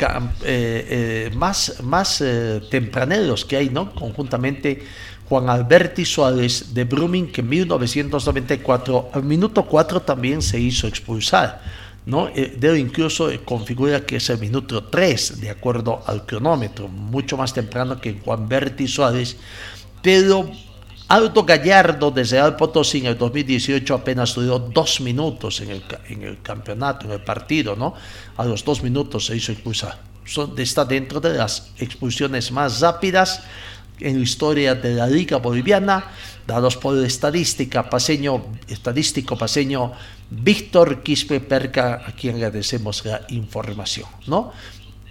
[0.00, 0.06] eh,
[0.44, 3.92] eh, más, más eh, tempraneros que hay, ¿no?
[3.92, 4.80] Conjuntamente
[5.28, 11.60] Juan Alberti Suárez de Brumming, que en 1994, al minuto 4 también se hizo expulsar.
[12.06, 12.28] ¿no?
[12.28, 18.00] De incluso configura que es el minuto 3, de acuerdo al cronómetro, mucho más temprano
[18.00, 19.36] que Juan Berti Suárez,
[20.02, 20.50] pero
[21.08, 26.22] Aldo Gallardo de Real Potosí en el 2018 apenas duró dos minutos en el, en
[26.22, 27.94] el campeonato, en el partido, ¿no?
[28.38, 29.98] A los dos minutos se hizo expulsar.
[30.56, 33.42] Está dentro de las expulsiones más rápidas
[34.00, 36.10] en historia de la Liga Boliviana,
[36.46, 39.92] dados por el estadística paseño, estadístico paseño
[40.30, 44.52] Víctor Quispe Perca, a quien agradecemos la información, ¿no?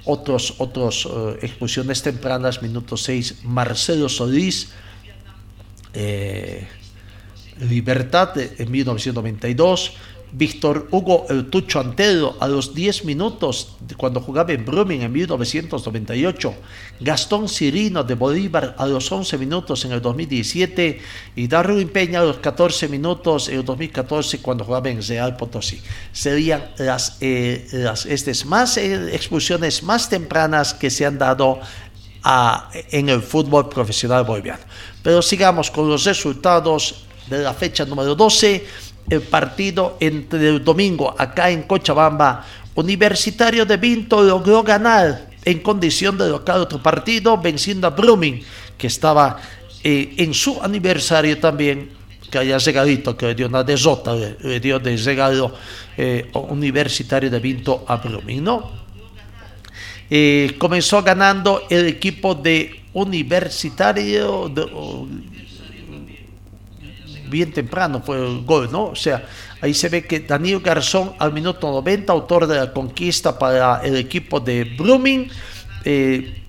[0.05, 4.69] Otros, otros eh, expulsiones tempranas, minuto 6, Marcelo Solís,
[5.93, 6.67] eh,
[7.59, 9.93] Libertad en 1992,
[10.37, 16.53] Víctor Hugo El Tucho Antero a los 10 minutos cuando jugaba en Brumming en 1998,
[16.99, 21.01] Gastón Cirino de Bolívar a los 11 minutos en el 2017
[21.35, 25.81] y Darwin Peña a los 14 minutos en el 2014 cuando jugaba en Real Potosí.
[26.11, 31.59] Serían las, eh, las estas más eh, expulsiones más tempranas que se han dado
[32.91, 34.63] en el fútbol profesional boliviano.
[35.01, 38.65] Pero sigamos con los resultados de la fecha número 12.
[39.09, 42.45] El partido entre el domingo acá en Cochabamba.
[42.75, 48.43] Universitario de Vinto logró ganar en condición de local otro partido, venciendo a Brumming,
[48.77, 49.39] que estaba
[49.83, 51.89] eh, en su aniversario también,
[52.29, 55.53] que haya regalito, que le dio una desota, le, dio de regalo
[55.95, 58.71] eh, Universitario de Vinto a Brumming, ¿no?
[60.09, 64.51] Eh, comenzó ganando el equipo de Universitario
[67.29, 68.85] bien temprano fue el gol, ¿no?
[68.85, 69.25] O sea,
[69.61, 73.95] ahí se ve que Daniel Garzón al minuto 90, autor de la conquista para el
[73.97, 75.29] equipo de Blooming,
[75.83, 76.43] eh,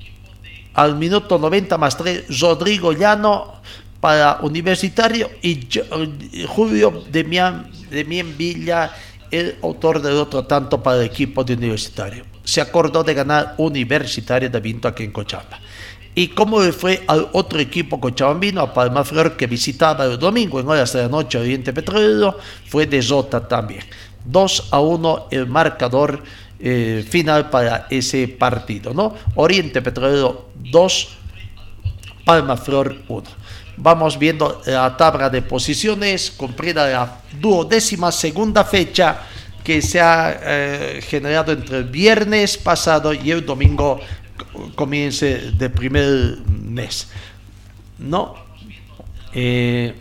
[0.74, 3.60] al minuto 90 más 3, Rodrigo Llano
[4.00, 5.68] para Universitario y
[6.46, 8.92] Julio Demian, Demian Villa,
[9.30, 14.48] el autor del otro tanto para el equipo de Universitario se acordó de ganar Universitario
[14.48, 15.60] de Vinto aquí en Cochabamba.
[16.18, 20.68] Y como fue al otro equipo cochabambino, a Palma Flor, que visitaba el domingo en
[20.68, 23.85] horas de la noche Oriente Petrolero, fue de Jota también.
[24.24, 26.20] 2 a 1 el marcador
[26.59, 29.14] eh, final para ese partido, ¿no?
[29.37, 31.09] Oriente Petrolero 2,
[32.24, 33.22] Palma Flor 1.
[33.76, 39.20] Vamos viendo la tabla de posiciones, cumplida la duodécima segunda fecha
[39.62, 44.00] que se ha eh, generado entre el viernes pasado y el domingo
[44.74, 47.08] comience de primer mes.
[47.98, 48.34] ¿No?
[49.32, 49.94] Eh,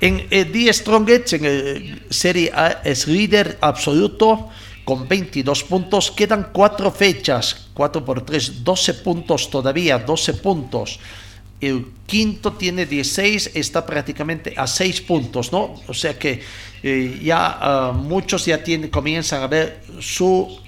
[0.00, 4.48] en el Die Strongest, en el Serie A, es líder absoluto
[4.84, 6.10] con 22 puntos.
[6.10, 10.98] Quedan cuatro fechas, 4 por 3, 12 puntos todavía, 12 puntos.
[11.60, 15.74] El quinto tiene 16, está prácticamente a 6 puntos, ¿no?
[15.86, 16.40] O sea que
[16.82, 20.60] eh, ya ah, muchos ya tienen, comienzan a ver sus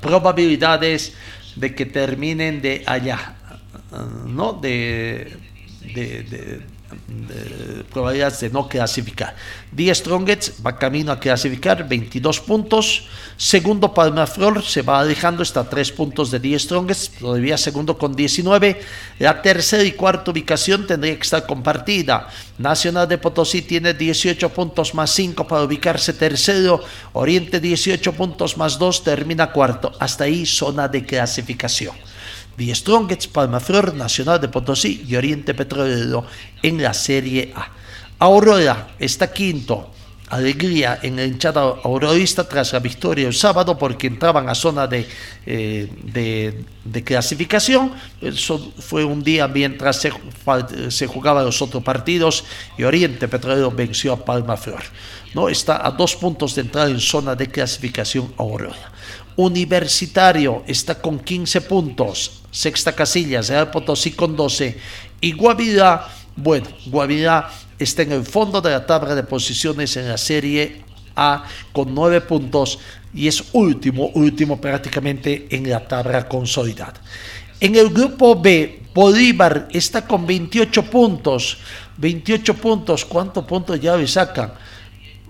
[0.00, 1.14] probabilidades
[1.56, 3.36] de que terminen de allá,
[4.26, 4.52] ¿no?
[4.52, 5.36] De,
[7.30, 9.34] eh, probabilidades de no clasificar.
[9.70, 13.08] Die Strongets va camino a clasificar, 22 puntos.
[13.36, 18.16] Segundo, Palmaflor se va alejando, está a 3 puntos de Die Strongets, todavía segundo con
[18.16, 18.80] 19.
[19.18, 22.28] La tercera y cuarta ubicación tendría que estar compartida.
[22.58, 26.82] Nacional de Potosí tiene 18 puntos más 5 para ubicarse tercero.
[27.12, 29.92] Oriente 18 puntos más 2 termina cuarto.
[30.00, 31.94] Hasta ahí zona de clasificación.
[32.56, 36.24] The Strongest, Palmaflor, Nacional de Potosí y Oriente Petrolero
[36.62, 37.70] en la Serie A.
[38.18, 39.90] Aurora está quinto.
[40.28, 45.06] Alegría en el hinchada aurorista tras la victoria el sábado porque entraban a zona de,
[45.46, 45.88] eh,
[46.82, 47.92] de, clasificación.
[48.20, 50.10] Eso fue un día mientras se,
[50.88, 52.44] se jugaban los otros partidos
[52.76, 54.82] y Oriente Petrolero venció a Palmaflor.
[55.32, 55.48] ¿no?
[55.48, 58.92] Está a dos puntos de entrar en zona de clasificación Aurora.
[59.36, 62.42] Universitario está con 15 puntos.
[62.56, 64.78] Sexta casilla, Real Potosí con 12.
[65.20, 70.16] Y Guavirá, bueno, Guavirá está en el fondo de la tabla de posiciones en la
[70.16, 70.80] Serie
[71.14, 72.78] A con 9 puntos
[73.12, 76.94] y es último, último prácticamente en la tabla consolidada.
[77.60, 81.58] En el grupo B, Bolívar está con 28 puntos.
[81.98, 84.54] 28 puntos, ¿cuántos puntos ya le sacan?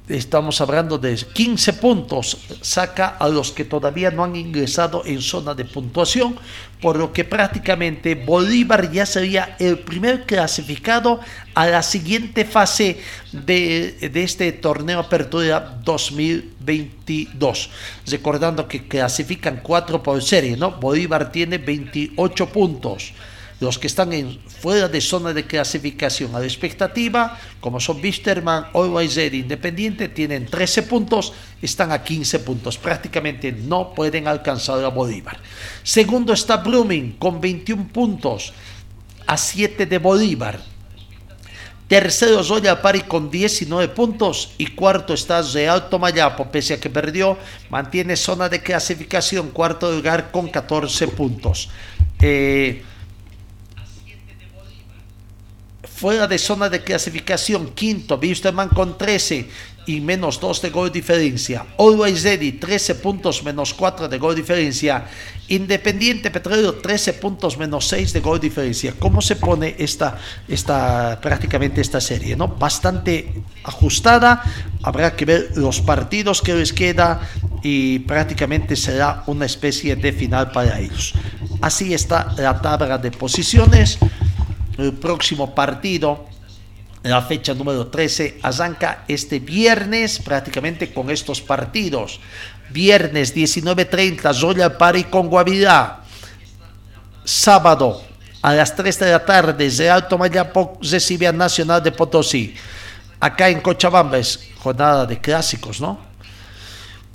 [0.09, 5.55] estamos hablando de 15 puntos, saca a los que todavía no han ingresado en zona
[5.55, 6.37] de puntuación,
[6.81, 11.21] por lo que prácticamente Bolívar ya sería el primer clasificado
[11.55, 13.01] a la siguiente fase
[13.33, 17.71] de, este torneo Apertura 2022.
[18.07, 20.73] Recordando que clasifican 4 por serie, ¿no?
[20.73, 23.13] Bolívar tiene 28 puntos.
[23.59, 28.67] Los que están en, fuera de zona de clasificación a la expectativa, como son Bisterman,
[28.75, 32.77] Always Independiente, tienen 13 puntos, están a 15 puntos.
[32.77, 35.39] Prácticamente no pueden alcanzar a Bolívar.
[35.83, 38.53] Segundo está Blooming con 21 puntos,
[39.27, 40.61] a 7 de Bolívar.
[41.89, 47.39] Tercero Zoya Pari con 19 puntos y cuarto está Real Tomayapo, pese a que perdió,
[47.71, 51.71] mantiene zona de clasificación, cuarto lugar con 14 puntos.
[52.21, 52.83] Eh,
[55.97, 59.49] fuera de zona de clasificación, quinto, Wisterman con 13
[59.87, 61.65] y menos 2 de gol diferencia.
[61.79, 65.07] Always Ready, 13 puntos menos 4 de gol diferencia.
[65.49, 68.93] Independiente Petróleo, 13 puntos menos 6 de gol diferencia.
[68.99, 72.37] ¿Cómo se pone esta, esta, prácticamente esta serie?
[72.37, 72.49] ¿no?
[72.49, 73.33] Bastante
[73.65, 74.43] ajustada.
[74.83, 77.23] Habrá que ver los partidos que les queda
[77.63, 81.15] y prácticamente será una especie de final para ellos.
[81.63, 83.99] Así está la tabla de posiciones
[84.79, 86.27] el próximo partido,
[87.03, 92.21] la fecha número 13, arranca este viernes prácticamente con estos partidos.
[92.71, 96.03] Viernes 19.30, Royal Party con Guavirá.
[97.25, 98.03] Sábado
[98.43, 102.55] a las 3 de la tarde, Real Tomayapo recibe a Nacional de Potosí.
[103.19, 105.99] Acá en Cochabamba es jornada de clásicos, ¿no?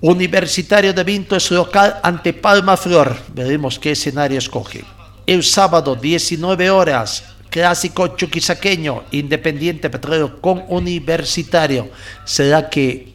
[0.01, 3.15] Universitario de Vinto es local ante Palma Flor.
[3.33, 4.83] Veremos qué escenario escoge.
[5.27, 11.91] El sábado, 19 horas, clásico chuquisaqueño, Independiente Petróleo con Universitario.
[12.23, 13.11] ¿Será que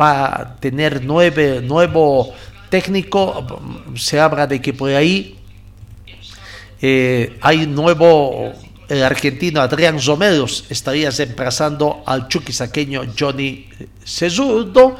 [0.00, 2.32] va a tener nueve, nuevo
[2.70, 3.44] técnico?
[3.96, 5.36] Se habla de que por ahí
[6.80, 8.52] eh, hay nuevo,
[8.88, 13.68] el argentino Adrián Romeros estaría reemplazando al chuquisaqueño Johnny
[14.04, 14.96] Cesudo.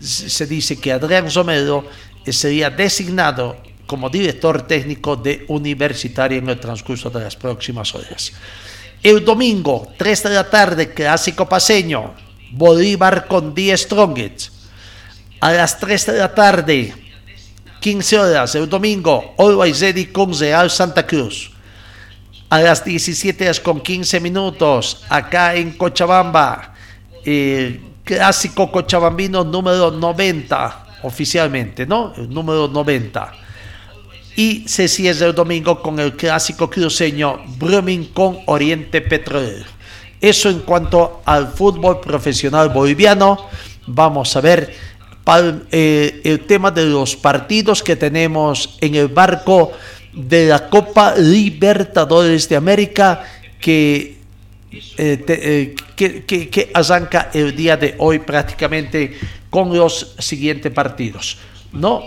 [0.00, 1.86] Se dice que Adrián Romero
[2.26, 8.32] sería designado como director técnico de Universitario en el transcurso de las próximas horas.
[9.02, 12.14] El domingo, 3 de la tarde, clásico paseño,
[12.52, 14.52] Bolívar con 10 Strongets.
[15.40, 16.94] A las 3 de la tarde,
[17.80, 21.50] 15 horas, el domingo, Always Ready con Real Santa Cruz.
[22.48, 26.74] A las 17 horas con 15 minutos, acá en Cochabamba,
[27.24, 32.14] el clásico cochabambino número 90, oficialmente, ¿no?
[32.16, 33.43] El número 90
[34.36, 39.66] y se cierra el domingo con el clásico cruceño Brumming con Oriente Petrolero.
[40.20, 43.46] Eso en cuanto al fútbol profesional boliviano.
[43.86, 44.74] Vamos a ver
[45.70, 49.72] eh, el tema de los partidos que tenemos en el barco
[50.12, 53.24] de la Copa Libertadores de América
[53.60, 54.18] que,
[54.96, 59.16] eh, eh, que, que, que arranca el día de hoy prácticamente
[59.50, 61.36] con los siguientes partidos.
[61.72, 62.02] No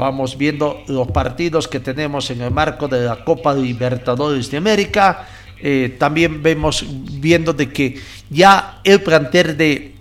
[0.00, 5.28] Vamos viendo los partidos que tenemos en el marco de la Copa Libertadores de América.
[5.60, 9.94] Eh, también vemos viendo de que ya el plantel de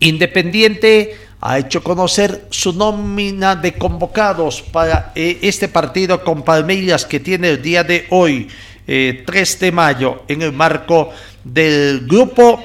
[0.00, 7.20] Independiente ha hecho conocer su nómina de convocados para eh, este partido con Palmeiras que
[7.20, 8.48] tiene el día de hoy,
[8.86, 11.10] 3 eh, de mayo, en el marco
[11.44, 12.60] del grupo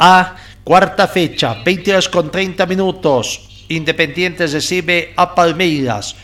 [0.00, 3.51] A, cuarta fecha, 22 con 30 minutos.
[3.76, 6.16] Independientes recibe a Palmeiras.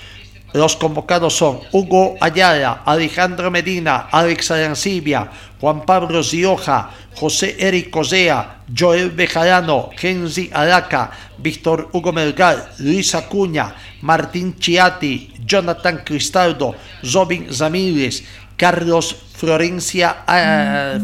[0.55, 5.31] Los convocados son Hugo Ayala, Alejandro Medina, Alex Arancibia,
[5.61, 13.75] Juan Pablo Zioja, José Eric Cosea, Joel Bejarano, Genzi Araca, Víctor Hugo Melgar, Luis Acuña,
[14.01, 16.75] Martín Chiati, Jonathan Cristaldo,
[17.13, 18.25] Robin Ramírez,
[18.57, 19.17] Carlos uh,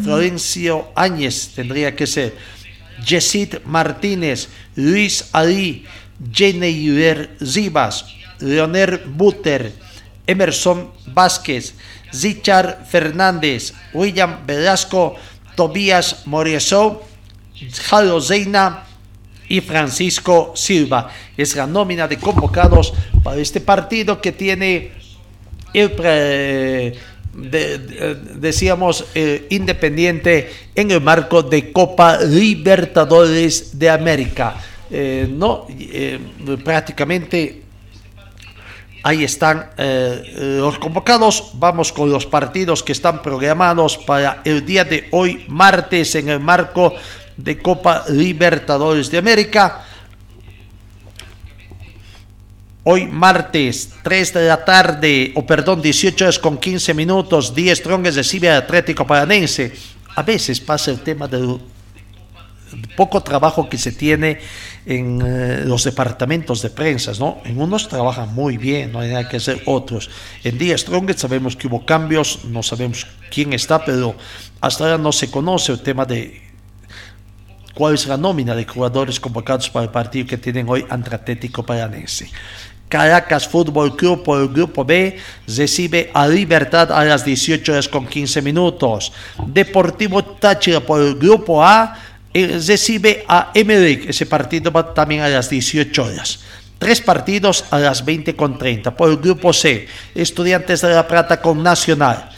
[0.02, 2.34] Florencio Áñez, tendría que ser,
[3.06, 5.84] Yesid Martínez, Luis Ali,
[6.32, 6.90] Jenny
[7.40, 8.06] Rivas,
[8.40, 9.72] Leonel Buter,
[10.26, 11.74] Emerson Vázquez,
[12.12, 15.16] Zichar Fernández, William Velasco,
[15.54, 17.02] Tobías Moriesó,
[17.88, 18.84] Jalo Zeina
[19.48, 21.10] y Francisco Silva.
[21.36, 22.92] Es la nómina de convocados
[23.22, 24.92] para este partido que tiene
[25.72, 25.90] el
[28.36, 29.06] decíamos
[29.50, 34.54] independiente en el marco de Copa Libertadores de América.
[34.90, 36.18] Eh, no, eh,
[36.62, 37.64] prácticamente
[39.06, 41.50] Ahí están eh, los convocados.
[41.56, 46.40] Vamos con los partidos que están programados para el día de hoy, martes, en el
[46.40, 46.94] marco
[47.36, 49.84] de Copa Libertadores de América.
[52.84, 58.16] Hoy martes, 3 de la tarde, o perdón, 18 horas con 15 minutos, 10 Strongest
[58.16, 59.70] recibe al Atlético Paranense.
[60.16, 61.60] A veces pasa el tema del
[62.96, 64.38] poco trabajo que se tiene
[64.86, 67.38] en eh, los departamentos de prensa, ¿no?
[67.44, 70.10] En unos trabajan muy bien, no hay nada que hacer otros.
[70.42, 74.14] En Día Strongest sabemos que hubo cambios, no sabemos quién está, pero
[74.60, 76.42] hasta ahora no se conoce el tema de
[77.74, 81.64] cuál es la nómina de jugadores convocados para el partido que tienen hoy ante Atlético
[81.64, 82.30] Paranense.
[82.88, 88.06] Caracas Fútbol Club por el grupo B recibe a Libertad a las 18 horas con
[88.06, 89.12] 15 minutos.
[89.48, 91.98] Deportivo Táchira por el grupo A
[92.34, 94.10] recibe a Emelec.
[94.10, 96.40] Ese partido va también a las 18 horas.
[96.78, 98.96] Tres partidos a las 20 con 30.
[98.96, 102.30] Por el grupo C, Estudiantes de La Plata con Nacional.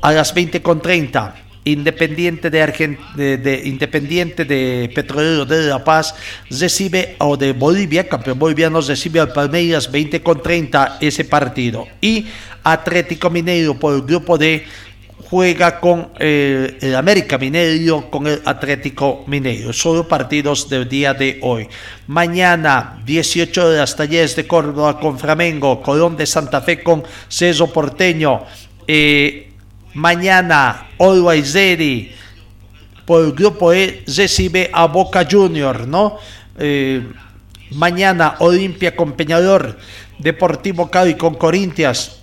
[0.00, 1.34] A las 20 con 30.
[1.62, 6.14] Independiente de, de, Independiente de Petrolero de La Paz
[6.48, 11.86] recibe, o de Bolivia, campeón boliviano, recibe al Palmeiras 20 con 30 ese partido.
[12.00, 12.26] Y
[12.64, 14.64] Atlético Mineiro por el grupo D
[15.30, 19.72] juega con eh, el América Mineiro, con el Atlético Mineiro.
[19.72, 21.68] Solo partidos del día de hoy.
[22.08, 28.42] Mañana, 18 horas, Talleres de Córdoba con Flamengo, Colón de Santa Fe con Ceso Porteño.
[28.88, 29.52] Eh,
[29.94, 32.10] mañana, Always Ready,
[33.04, 35.86] por el grupo E, recibe a Boca Junior.
[36.58, 37.06] Eh,
[37.70, 39.78] mañana, Olimpia con Peñador,
[40.18, 42.19] Deportivo Cali con Corintias,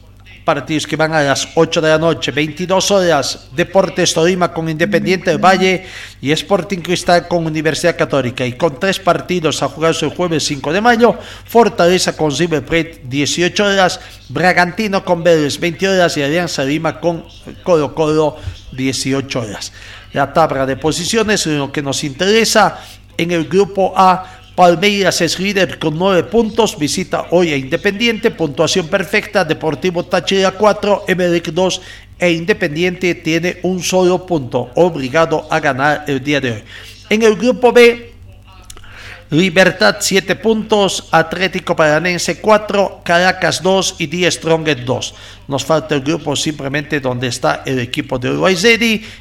[0.48, 5.30] partidos que van a las 8 de la noche, 22 horas, Deportes Tolima con Independiente
[5.30, 5.86] del Valle
[6.22, 8.46] y Sporting Cristal con Universidad Católica.
[8.46, 13.02] Y con tres partidos a jugarse el jueves 5 de mayo, Fortaleza con River Plate
[13.04, 17.26] 18 horas, Bragantino con Vélez 20 horas y Alianza Lima con
[17.64, 18.38] Colo Colo
[18.72, 19.74] 18 horas.
[20.14, 22.80] La tabla de posiciones, en lo que nos interesa,
[23.18, 28.88] en el grupo A, Palmeiras es líder con 9 puntos, visita hoy a Independiente, puntuación
[28.88, 31.82] perfecta, Deportivo Táchira 4, Emerick 2
[32.18, 36.64] e Independiente tiene un solo punto, obligado a ganar el día de hoy.
[37.08, 38.14] En el grupo B,
[39.30, 45.16] Libertad 7 puntos, Atlético Paranense 4, Caracas 2 y 10 Strongest 2.
[45.50, 48.56] Nos falta el grupo simplemente donde está el equipo de Uruguay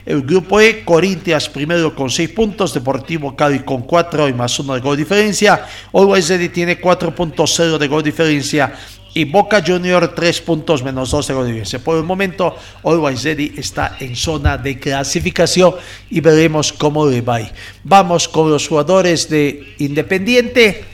[0.06, 4.74] El grupo E, Corintias primero con 6 puntos, Deportivo Cali con 4 y más 1
[4.74, 5.66] de gol diferencia.
[5.90, 8.72] Uruguay tiene 4.0 de gol diferencia
[9.16, 12.54] y Boca Junior 3 puntos menos 12 de Por el momento,
[12.84, 15.74] Always Ready está en zona de clasificación
[16.10, 17.40] y veremos cómo le va.
[17.82, 20.84] Vamos con los jugadores de Independiente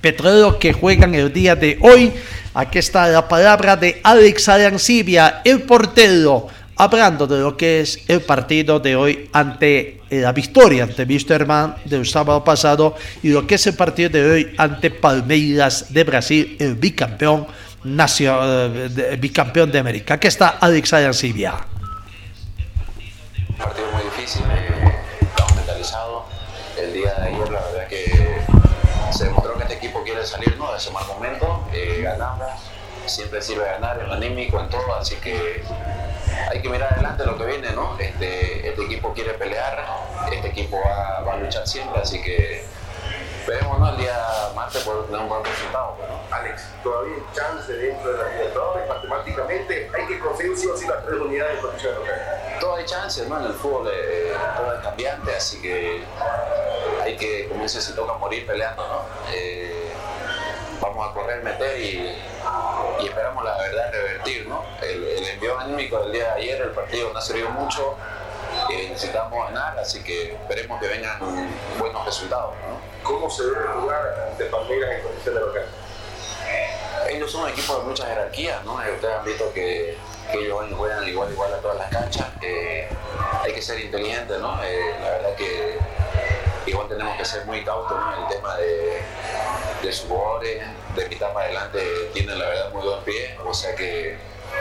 [0.00, 2.12] Petrolero que juegan el día de hoy.
[2.54, 6.48] Aquí está la palabra de Alex Arancibia, el portero
[6.78, 11.74] hablando de lo que es el partido de hoy ante eh, la victoria ante Wisterman
[11.84, 16.56] del sábado pasado y lo que es el partido de hoy ante Palmeiras de Brasil,
[16.60, 17.46] el bicampeón,
[17.82, 20.14] nacional, eh, bicampeón de América.
[20.14, 21.54] Aquí está Alex Arancibia.
[23.48, 26.24] Un partido muy difícil, eh, estamos.
[26.76, 28.38] El día de ayer, la verdad que
[29.12, 30.70] se demostró que este equipo quiere salir ¿no?
[30.70, 31.66] de ese mal momento,
[32.02, 32.52] ganamos.
[33.06, 35.64] Siempre sirve ganar en lo anímico, en todo, así que
[36.50, 37.98] hay que mirar adelante lo que viene, ¿no?
[37.98, 39.84] Este, este equipo quiere pelear,
[40.32, 42.64] este equipo va, a luchar siempre, así que
[43.40, 43.90] esperemos ¿no?
[43.90, 44.14] el día
[44.54, 45.96] martes poder tener un buen resultado.
[46.08, 46.36] ¿no?
[46.36, 50.86] Alex, todavía hay chance dentro de la Libertadores, matemáticamente hay que conseguir sí o sí
[50.86, 52.58] las tres unidades de local.
[52.60, 53.38] Todo hay chances, ¿no?
[53.38, 56.02] En el fútbol eh, todo es cambiante, así que
[57.02, 59.02] hay que, como dice, se toca morir peleando, ¿no?
[59.32, 59.77] Eh,
[60.80, 62.16] vamos a correr, meter y,
[63.00, 64.64] y, esperamos la verdad revertir, ¿no?
[64.82, 67.96] El, el envío anímico del día de ayer, el partido no ha servido mucho,
[68.70, 71.18] eh, necesitamos ganar, así que esperemos que vengan
[71.78, 72.54] buenos resultados.
[72.68, 72.78] ¿no?
[73.02, 75.66] ¿Cómo se debe jugar ante Palmeiras en condición de local?
[77.08, 78.82] Ellos son un equipo de mucha jerarquía, ¿no?
[78.82, 79.96] Eh, ustedes han visto que,
[80.30, 82.26] que ellos juegan igual igual a todas las canchas.
[82.42, 82.88] Eh,
[83.42, 84.62] hay que ser inteligente, ¿no?
[84.62, 85.78] Eh, la verdad que
[86.66, 88.14] igual tenemos que ser muy cautos ¿no?
[88.14, 89.00] en el tema de,
[89.88, 90.62] de sus jugadores,
[90.94, 91.82] de mitad para adelante
[92.12, 94.18] tienen la verdad muy buen pie, o sea que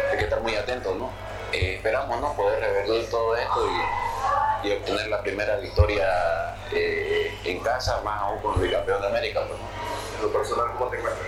[0.10, 1.12] hay que estar muy atentos, ¿no?
[1.52, 2.34] Eh, esperamos ¿no?
[2.34, 8.40] poder revertir todo esto y, y obtener la primera victoria eh, en casa, más aún
[8.40, 9.42] con el bicampeón de América.
[9.48, 9.68] Pues, ¿no?
[10.16, 11.28] En lo personal, ¿cómo te encuentras?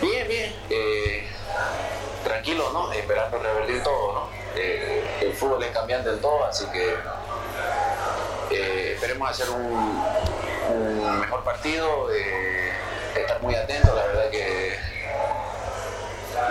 [0.00, 0.56] Bien, bien.
[0.70, 1.28] Eh,
[2.22, 2.92] tranquilo, ¿no?
[2.92, 4.28] Esperando revertir todo, ¿no?
[4.54, 6.94] El fútbol es cambiante en todo, así que
[8.92, 10.04] esperemos hacer un,
[10.70, 12.08] un mejor partido,
[13.44, 14.74] muy atentos, la verdad que,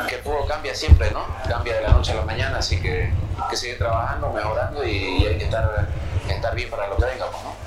[0.08, 1.26] que fútbol cambia siempre, ¿no?
[1.50, 3.12] Cambia de la noche a la mañana, así que,
[3.50, 5.88] que seguir trabajando, mejorando y, hay que estar,
[6.30, 7.64] estar bien para lo que vengamos, ¿no?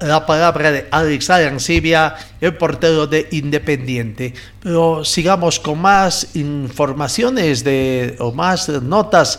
[0.00, 4.32] la palabra de Alex Arancibia, el portero de Independiente.
[4.62, 9.38] Pero sigamos con más informaciones de, o más notas.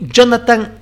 [0.00, 0.72] Jonathan,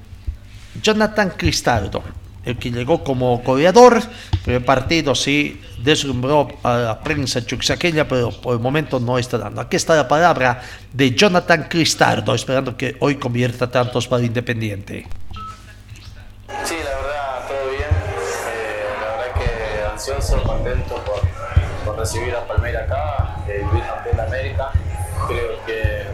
[0.80, 2.04] Jonathan Cristaldo,
[2.46, 4.00] el que llegó como goleador,
[4.44, 9.36] pero el partido sí deslumbró a la prensa chuxaqueña, pero por el momento no está
[9.36, 9.60] dando.
[9.60, 15.06] Aquí está la palabra de Jonathan Cristaldo, esperando que hoy convierta tantos para Independiente.
[16.64, 17.90] Sí, la verdad, todo bien.
[17.90, 24.70] Eh, la verdad que ansioso, contento por, recibir a Palmeiras acá, el campeón de América.
[25.26, 26.05] Creo que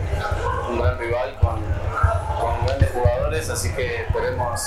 [3.53, 4.61] así que esperemos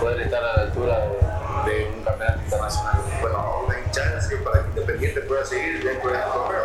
[0.00, 3.00] poder estar a la altura de, de un campeonato internacional.
[3.20, 6.62] Bueno, aún hay chance para que Independiente pueda seguir dentro de este torneo.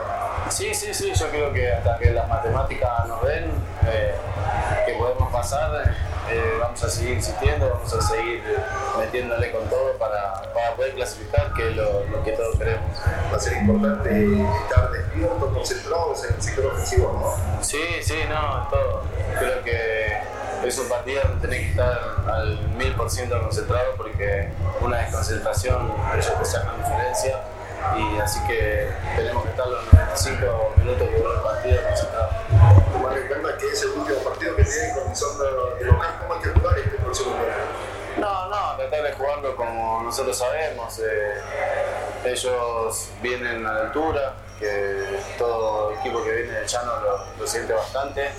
[0.50, 3.52] Sí, sí, sí, yo creo que hasta que las matemáticas nos den
[3.86, 4.16] eh,
[4.86, 5.94] que podemos pasar,
[6.30, 8.42] eh, vamos a seguir insistiendo, vamos a seguir
[8.98, 12.90] metiéndole con todo para, para poder clasificar, que es lo, lo que todos queremos.
[13.32, 14.10] Va a ser importante
[14.64, 17.64] estar despiertos, concentrados en el ciclo ofensivo, ¿no?
[17.64, 19.04] Sí, sí, no, todo.
[19.38, 20.18] Creo que
[20.68, 24.50] es un partido donde tenés que estar al mil por ciento concentrado porque
[24.82, 27.40] una desconcentración ellos te sacan diferencia
[27.98, 32.36] y así que tenemos que estar los 95 minutos que dura el partido concentrados.
[32.92, 36.34] Tomar en cuenta que es el último partido que tienen con son de local, ¿cómo
[36.34, 37.88] hay que jugar este próximo torneo?
[38.18, 41.00] No, no, tratar de jugarlo como nosotros sabemos.
[41.00, 41.34] eh,
[42.26, 47.74] ellos vienen a la altura, que todo equipo que viene de Chano lo, lo siente
[47.74, 48.30] bastante,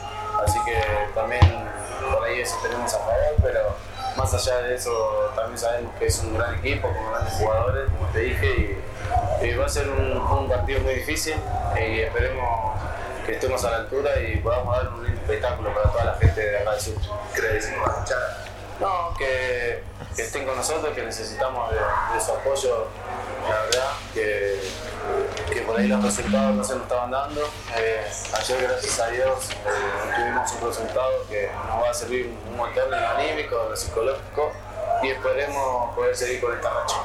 [0.44, 0.80] así que
[1.14, 1.68] también
[2.12, 3.76] por ahí eso tenemos a favor, pero
[4.16, 8.08] más allá de eso también sabemos que es un gran equipo con grandes jugadores, como
[8.08, 8.80] te dije,
[9.42, 11.36] y, y va a ser un, un partido muy difícil
[11.80, 12.78] y esperemos
[13.24, 16.40] que estemos a la altura y podamos dar un lindo espectáculo para toda la gente
[16.40, 16.94] de acá del sur.
[17.34, 18.48] ¿Qué le decimos a la?
[18.80, 19.82] No, que,
[20.14, 22.86] que estén con nosotros, que necesitamos de, de su apoyo,
[23.48, 24.60] la verdad, que,
[25.50, 27.40] que por ahí los resultados no se nos estaban dando.
[27.76, 28.06] Eh,
[28.38, 32.92] ayer, gracias a Dios, eh, tuvimos un resultado que nos va a servir un montón
[32.92, 34.52] en lo anímico, en lo psicológico,
[35.02, 36.96] y esperemos poder seguir con esta racha.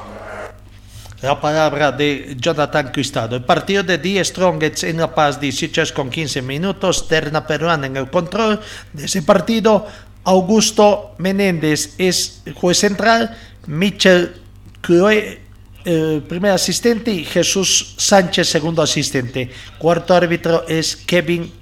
[1.24, 3.36] La palabra de Jonathan Cristado.
[3.36, 7.08] El partido de Die Strongets en La Paz, 18 con 15 minutos.
[7.08, 8.60] Terna peruana en el control
[8.92, 9.86] de ese partido.
[10.24, 13.38] Augusto Menéndez es juez central.
[13.66, 14.42] Michel
[14.82, 15.40] Cloe,
[15.84, 17.12] primer asistente.
[17.12, 19.50] Y Jesús Sánchez, segundo asistente.
[19.78, 21.52] Cuarto árbitro es Kevin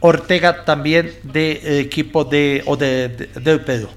[0.00, 3.88] Ortega, también del equipo de, o de, de, del Perú.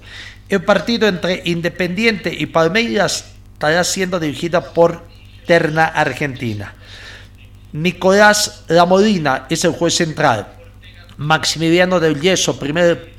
[0.49, 5.03] El partido entre Independiente y Palmeiras estará siendo dirigida por
[5.45, 6.73] Terna Argentina.
[7.73, 10.47] Nicolás Lamolina es el juez central.
[11.17, 13.11] Maximiliano del Yeso, primer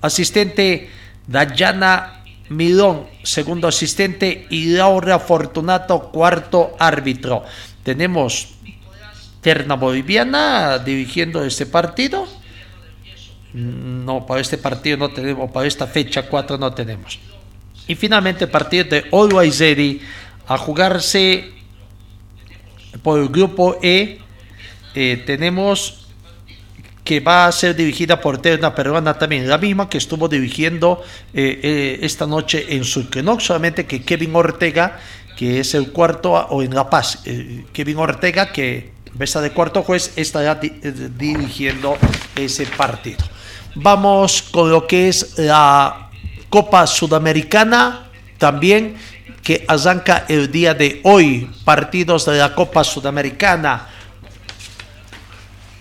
[0.00, 0.90] asistente.
[1.26, 2.17] Dayana
[2.48, 4.46] Milón, segundo asistente.
[4.50, 7.44] Y Laura Fortunato, cuarto árbitro.
[7.82, 8.54] Tenemos
[9.40, 12.26] Terna Boliviana dirigiendo este partido.
[13.54, 17.18] No, para este partido no tenemos, para esta fecha 4 no tenemos.
[17.86, 19.62] Y finalmente el partido de Always
[20.46, 21.50] a jugarse
[23.02, 24.18] por el grupo E.
[24.94, 26.07] Eh, tenemos
[27.08, 31.02] que va a ser dirigida por Terna Peruana también, la misma que estuvo dirigiendo
[31.32, 33.22] eh, eh, esta noche en Sucre.
[33.22, 35.00] No solamente que Kevin Ortega,
[35.34, 39.82] que es el cuarto, o en La Paz, eh, Kevin Ortega, que besa de cuarto
[39.84, 41.96] juez, estará dirigiendo
[42.36, 43.24] ese partido.
[43.74, 46.10] Vamos con lo que es la
[46.50, 48.96] Copa Sudamericana, también
[49.42, 53.94] que arranca el día de hoy, partidos de la Copa Sudamericana.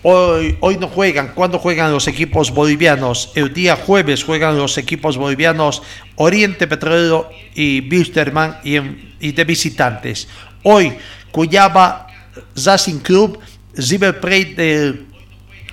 [0.03, 1.29] Hoy, hoy no juegan.
[1.33, 3.31] ¿Cuándo juegan los equipos bolivianos?
[3.33, 5.81] El día jueves juegan los equipos bolivianos
[6.15, 10.27] Oriente Petrolero y Bisterman y, de visitantes.
[10.63, 10.93] Hoy
[11.31, 12.07] Cuyaba
[12.55, 13.39] Racing Club,
[13.73, 15.05] River Plate de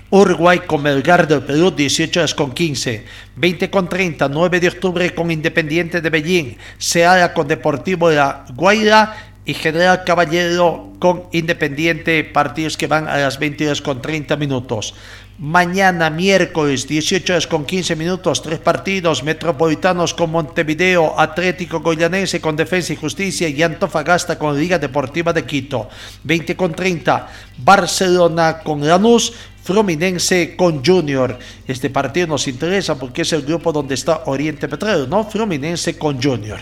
[0.09, 3.05] Uruguay con Melgar del Perú, 18 horas con 15.
[3.37, 6.57] 20 con 30, 9 de octubre con Independiente de Beijing.
[6.79, 13.19] Seara con Deportivo de la Guaira y General Caballero con Independiente, partidos que van a
[13.19, 14.95] las 22 con 30 minutos.
[15.37, 22.55] Mañana miércoles 18 horas con 15 minutos, tres partidos, Metropolitanos con Montevideo, Atlético Goyanense con
[22.55, 25.89] Defensa y Justicia y Antofagasta con Liga Deportiva de Quito.
[26.23, 27.29] 20 con 30,
[27.59, 29.33] Barcelona con Lanús,
[29.65, 31.39] Fluminense con Junior.
[31.67, 35.25] Este partido nos interesa porque es el grupo donde está Oriente Petróleo, ¿no?
[35.25, 36.61] Fluminense con Junior.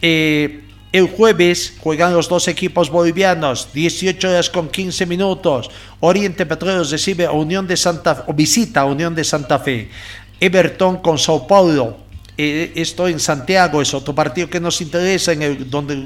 [0.00, 0.63] Eh,
[0.94, 5.68] el jueves juegan los dos equipos bolivianos, 18 horas con 15 minutos.
[5.98, 9.90] Oriente Petróleo recibe a Unión de Santa o visita a Unión de Santa Fe.
[10.38, 11.96] Everton con Sao Paulo.
[12.38, 15.64] Eh, esto en Santiago es otro partido que nos interesa en el,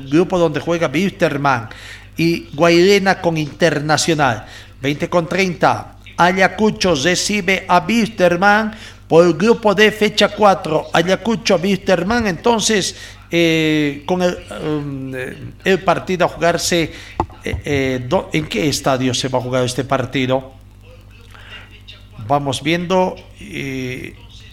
[0.09, 1.69] grupo donde juega Wisterman
[2.17, 4.47] y Guairena con Internacional.
[4.81, 5.97] 20 con 30.
[6.17, 8.75] Ayacucho recibe a Wisterman
[9.07, 10.87] por el grupo de fecha 4.
[10.95, 12.97] Ayacucho, Wisterman, entonces
[13.31, 15.13] eh, con el, um,
[15.65, 16.93] el, partido a jugarse.
[17.45, 20.53] Eh, eh, ¿En qué estadio se va a jugar este partido?
[22.27, 23.17] Vamos viendo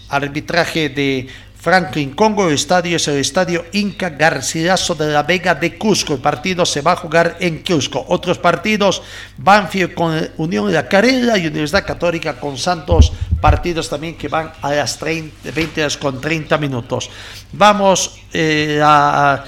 [0.09, 1.28] arbitraje de
[1.65, 6.13] Franklin Congo, el estadio es el estadio Inca Garcilaso de la Vega de Cusco.
[6.13, 8.05] El partido se va a jugar en Cusco.
[8.07, 9.01] Otros partidos,
[9.36, 13.13] Banfield con Unión de la Carrera y Universidad Católica con Santos.
[13.46, 17.12] Partidos también que van a las 30, 20 horas con 30 minutos.
[17.52, 19.43] Vamos eh, a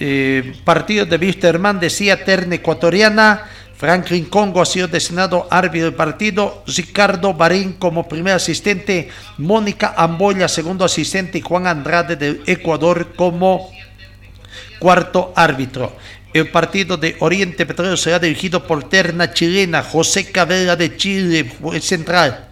[0.00, 3.44] eh, partido de Wisterman, decía Terna Ecuatoriana.
[3.76, 10.48] Franklin Congo ha sido designado árbitro del partido, Ricardo Barín como primer asistente, Mónica Amboya
[10.48, 13.70] segundo asistente y Juan Andrade de Ecuador como
[14.78, 15.94] cuarto árbitro.
[16.32, 22.45] El partido de Oriente Petróleo será dirigido por terna chilena, José Cabrera de Chile, central,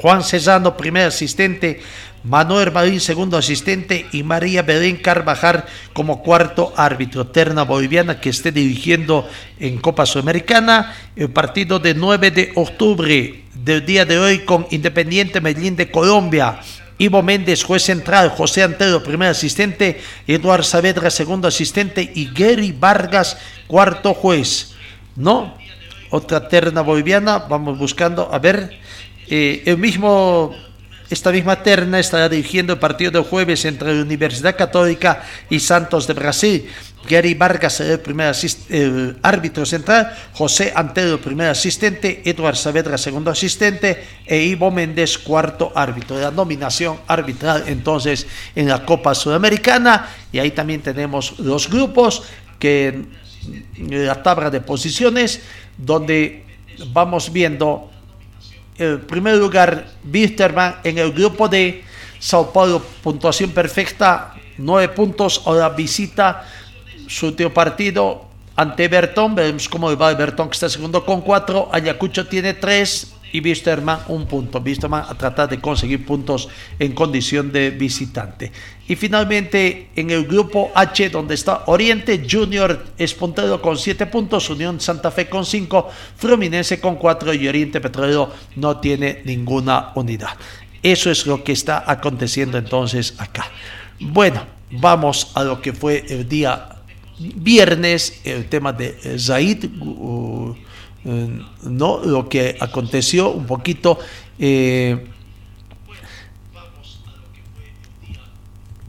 [0.00, 1.80] Juan Cesano, primer asistente,
[2.24, 7.26] Manuel Marín, segundo asistente, y María Belén Carvajal como cuarto árbitro.
[7.26, 9.28] Terna boliviana que esté dirigiendo
[9.58, 15.40] en Copa Sudamericana el partido de 9 de octubre del día de hoy con Independiente
[15.42, 16.60] Medellín de Colombia.
[16.96, 23.36] Ivo Méndez, juez central, José Antero, primer asistente, Eduardo Saavedra, segundo asistente, y Gary Vargas,
[23.66, 24.72] cuarto juez.
[25.16, 25.56] ¿No?
[26.10, 28.78] Otra terna boliviana, vamos buscando, a ver,
[29.30, 30.54] eh, el mismo
[31.10, 36.06] esta misma terna estará dirigiendo el partido del jueves entre la Universidad Católica y Santos
[36.06, 36.70] de Brasil.
[37.08, 38.32] Gary Vargas será el primer
[39.22, 46.20] árbitro central, José Antero primer asistente, Eduard Saavedra segundo asistente e Ivo Méndez cuarto árbitro.
[46.20, 52.22] La nominación arbitral entonces en la Copa Sudamericana y ahí también tenemos los grupos
[52.60, 53.02] que
[53.88, 55.40] la tabla de posiciones
[55.76, 56.44] donde
[56.92, 57.89] vamos viendo
[58.80, 61.84] el primer lugar, Wisterman en el grupo de
[62.18, 65.42] Sao Paulo, puntuación perfecta, nueve puntos.
[65.44, 66.46] Ahora visita
[67.06, 68.26] su último partido
[68.56, 69.34] ante Bertón.
[69.34, 71.68] Veremos cómo va Bertón, que está segundo con cuatro.
[71.72, 74.60] Ayacucho tiene tres y Wisterman un punto.
[74.60, 78.52] Wisterman a tratar de conseguir puntos en condición de visitante.
[78.88, 84.50] Y finalmente en el grupo H donde está Oriente Junior es puntero con 7 puntos,
[84.50, 90.36] Unión Santa Fe con 5, Fluminense con 4 y Oriente Petrolero no tiene ninguna unidad.
[90.82, 93.50] Eso es lo que está aconteciendo entonces acá.
[94.00, 96.76] Bueno, vamos a lo que fue el día
[97.18, 99.66] viernes, el tema de Zaid.
[99.80, 100.56] Uh,
[101.04, 103.98] no lo que aconteció un poquito
[104.38, 105.06] eh,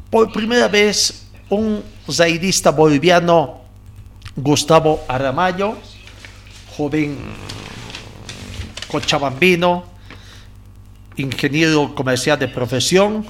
[0.10, 3.62] por primera vez un zaidista boliviano
[4.36, 5.78] Gustavo Aramayo
[6.76, 7.18] joven
[8.90, 9.86] cochabambino
[11.16, 13.26] ingeniero comercial de profesión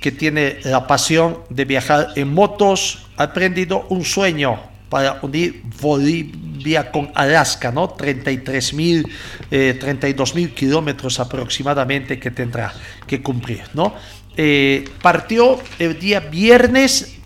[0.00, 6.92] que tiene la pasión de viajar en motos ha aprendido un sueño para unir Bolivia
[6.92, 7.88] con Alaska, ¿no?
[7.88, 9.08] 33 mil,
[9.48, 12.74] 32 eh, mil kilómetros aproximadamente que tendrá
[13.06, 13.94] que cumplir, ¿no?
[14.36, 17.16] Eh, partió el día viernes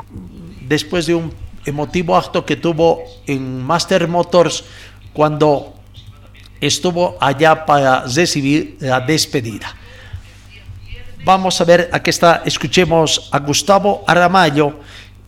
[0.60, 4.62] después de un emotivo acto que tuvo en Master Motors
[5.12, 5.74] cuando
[6.60, 9.74] estuvo allá para recibir la despedida.
[11.24, 14.78] Vamos a ver, aquí está, escuchemos a Gustavo Aramayo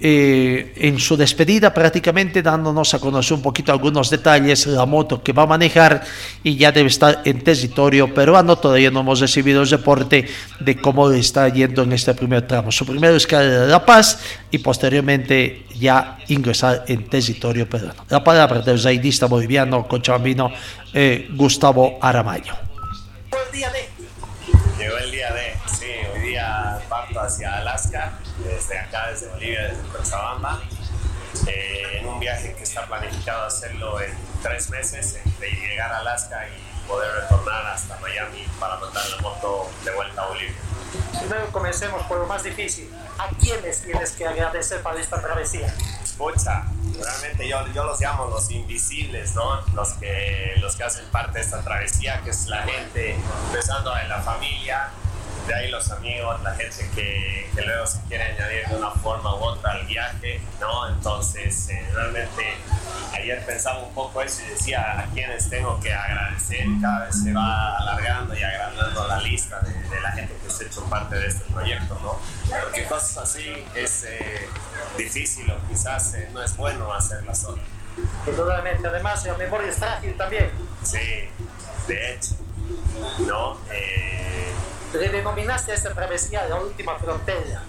[0.01, 5.33] eh, en su despedida prácticamente dándonos a conocer un poquito algunos detalles, la moto que
[5.33, 6.05] va a manejar
[6.45, 10.29] y ya debe estar en territorio peruano, todavía no hemos recibido el reporte
[10.61, 12.71] de cómo está yendo en este primer tramo.
[12.71, 14.21] Su primero es de La Paz
[14.53, 18.05] y posteriormente ya ingresar en territorio peruano.
[18.09, 20.53] La palabra del zaidista boliviano conchabambino
[20.95, 22.55] eh, Gustavo Aramayo.
[23.53, 23.99] de.
[24.79, 28.18] Llegó el día de, sí, hoy día parto hacia Alaska
[28.69, 30.61] desde acá, desde Bolivia, desde Cochabamba,
[31.47, 34.13] eh, en un viaje que está planificado hacerlo en
[34.43, 39.71] tres meses, de llegar a Alaska y poder retornar hasta Miami para mandar la moto
[39.85, 40.55] de vuelta a Bolivia.
[41.19, 42.93] Primero comencemos por lo más difícil.
[43.19, 45.75] ¿A quiénes tienes que agradecer para esta travesía?
[46.17, 46.65] Pucha,
[47.01, 49.61] realmente yo, yo los llamo los invisibles, ¿no?
[49.75, 53.17] Los que, los que hacen parte de esta travesía, que es la gente,
[53.49, 54.91] empezando en la familia,
[55.49, 59.35] de ahí los amigos, la gente que, que, luego se quiere añadir de una forma
[59.35, 60.89] u otra al viaje, ¿no?
[60.89, 62.55] Entonces, eh, realmente
[63.15, 67.33] ayer pensaba un poco eso y decía a quienes tengo que agradecer, cada vez se
[67.33, 71.17] va alargando y agrandando la lista de, de la gente que se ha hecho parte
[71.17, 72.19] de este proyecto, ¿no?
[72.63, 74.49] Porque cosas así es eh,
[74.99, 77.63] difícil o quizás eh, no es bueno hacerlas solo.
[78.25, 80.51] Totalmente, además la memoria es frágil también.
[80.83, 81.29] Sí,
[81.89, 82.37] de hecho,
[83.27, 83.59] ¿no?
[83.73, 84.18] Eh,
[84.93, 87.63] le denominaste a esta travesía la última frontera.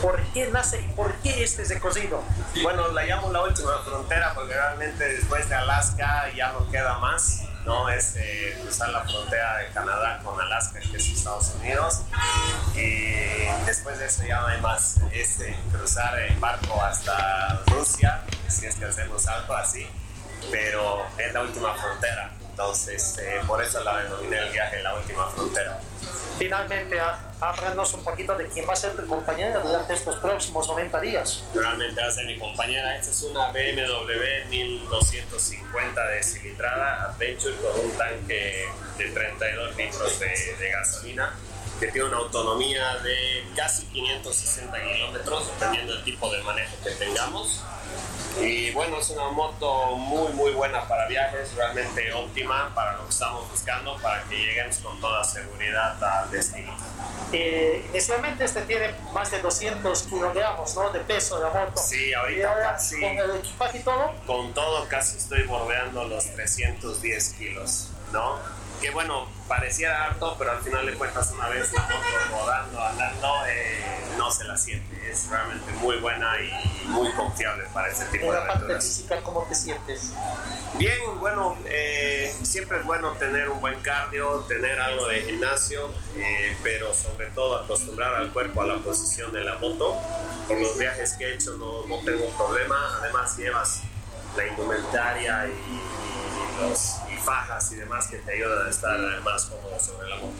[0.00, 2.22] ¿Por qué nace y por qué este recorrido?
[2.62, 7.42] Bueno, la llamo la última frontera porque realmente después de Alaska ya no queda más.
[7.64, 12.00] No es eh, cruzar la frontera de Canadá con Alaska, que es Estados Unidos.
[12.74, 14.96] Y después de eso ya no hay más.
[15.12, 19.86] Es eh, cruzar en barco hasta Rusia, si es que hacemos algo así.
[20.50, 22.32] Pero es la última frontera.
[22.52, 25.80] Entonces, eh, por eso la denominé el viaje La Última Frontera.
[26.38, 27.00] Finalmente,
[27.40, 31.44] háblanos un poquito de quién va a ser tu compañera durante estos próximos 90 días.
[31.54, 32.96] Realmente va a ser mi compañera.
[32.96, 40.56] Esta es una BMW 1250 de cilindrada Adventure con un tanque de 32 litros de,
[40.58, 41.34] de gasolina
[41.82, 47.60] que tiene una autonomía de casi 560 kilómetros, dependiendo del tipo de manejo que tengamos.
[48.40, 53.10] Y bueno, es una moto muy, muy buena para viajes, realmente óptima para lo que
[53.10, 56.72] estamos buscando, para que lleguemos con toda seguridad al destino.
[57.32, 60.90] Eh, inicialmente este tiene más de 200 kilogramos ¿no?
[60.90, 61.82] de peso de la moto.
[61.82, 63.00] Sí, ahorita casi.
[63.00, 64.14] ¿Con el equipaje y todo?
[64.24, 68.61] Con todo casi estoy bordeando los 310 kilos, ¿no?
[68.82, 71.94] Que bueno, pareciera harto, pero al final de cuentas una vez la moto
[72.32, 73.80] rodando, andando, eh,
[74.18, 75.08] no se la siente.
[75.08, 78.84] Es realmente muy buena y muy confiable para ese tipo de aventuras.
[78.84, 80.12] física, ¿cómo te sientes?
[80.74, 86.56] Bien, bueno, eh, siempre es bueno tener un buen cardio, tener algo de gimnasio, eh,
[86.64, 89.96] pero sobre todo acostumbrar al cuerpo a la posición de la moto.
[90.48, 93.82] Por los viajes que he hecho no, no tengo problema, además llevas
[94.36, 99.78] la indumentaria y, y los fajas y demás que te ayudan a estar más cómodo
[99.80, 100.32] sobre la moto.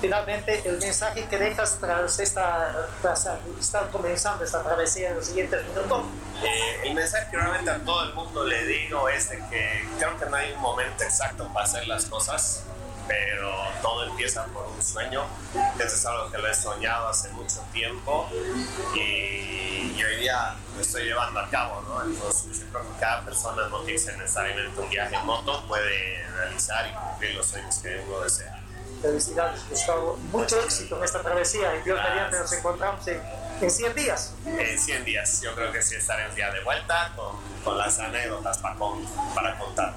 [0.00, 3.28] Finalmente, el mensaje que dejas tras esta, tras
[3.58, 6.04] estar comenzando esta travesía en los siguientes minutos.
[6.42, 10.18] Eh, el mensaje que realmente a todo el mundo le digo es de que creo
[10.18, 12.64] que no hay un momento exacto para hacer las cosas,
[13.08, 13.50] pero
[13.82, 15.24] todo empieza por un sueño.
[15.78, 18.28] Eso es algo que lo he soñado hace mucho tiempo
[18.94, 22.02] y, y hoy día lo estoy llevando a cabo, ¿no?
[22.04, 26.86] Entonces yo creo que cada persona no tiene necesariamente un viaje en moto, puede realizar
[26.88, 28.56] y cumplir los sueños que uno desea.
[29.02, 30.16] Felicidades, Gustavo.
[30.30, 31.74] Mucho éxito en esta travesía.
[31.76, 33.22] Y Dios mediante nos encontramos en,
[33.62, 34.34] en 100 días.
[34.44, 37.34] En 100 días, yo creo que sí estaré un día de vuelta con,
[37.64, 39.02] con las anécdotas para, con-
[39.34, 39.94] para contar.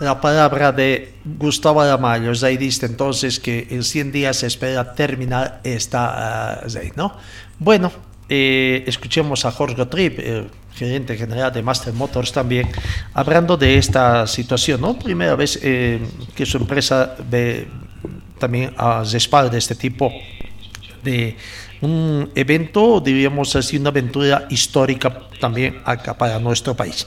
[0.00, 6.62] La palabra de Gustavo Aramayo, zaidista, entonces que en 100 días se espera terminar esta
[6.64, 7.16] uh, ¿no?
[7.58, 7.90] Bueno,
[8.28, 10.20] eh, escuchemos a Jorge Trip,
[10.74, 12.68] gerente general de Master Motors también,
[13.12, 14.96] hablando de esta situación, ¿no?
[14.96, 16.00] Primera vez eh,
[16.36, 17.66] que su empresa ve
[18.38, 20.12] también a respalda este tipo
[21.02, 21.36] de
[21.80, 27.04] un evento, diríamos así, una aventura histórica también acá para nuestro país.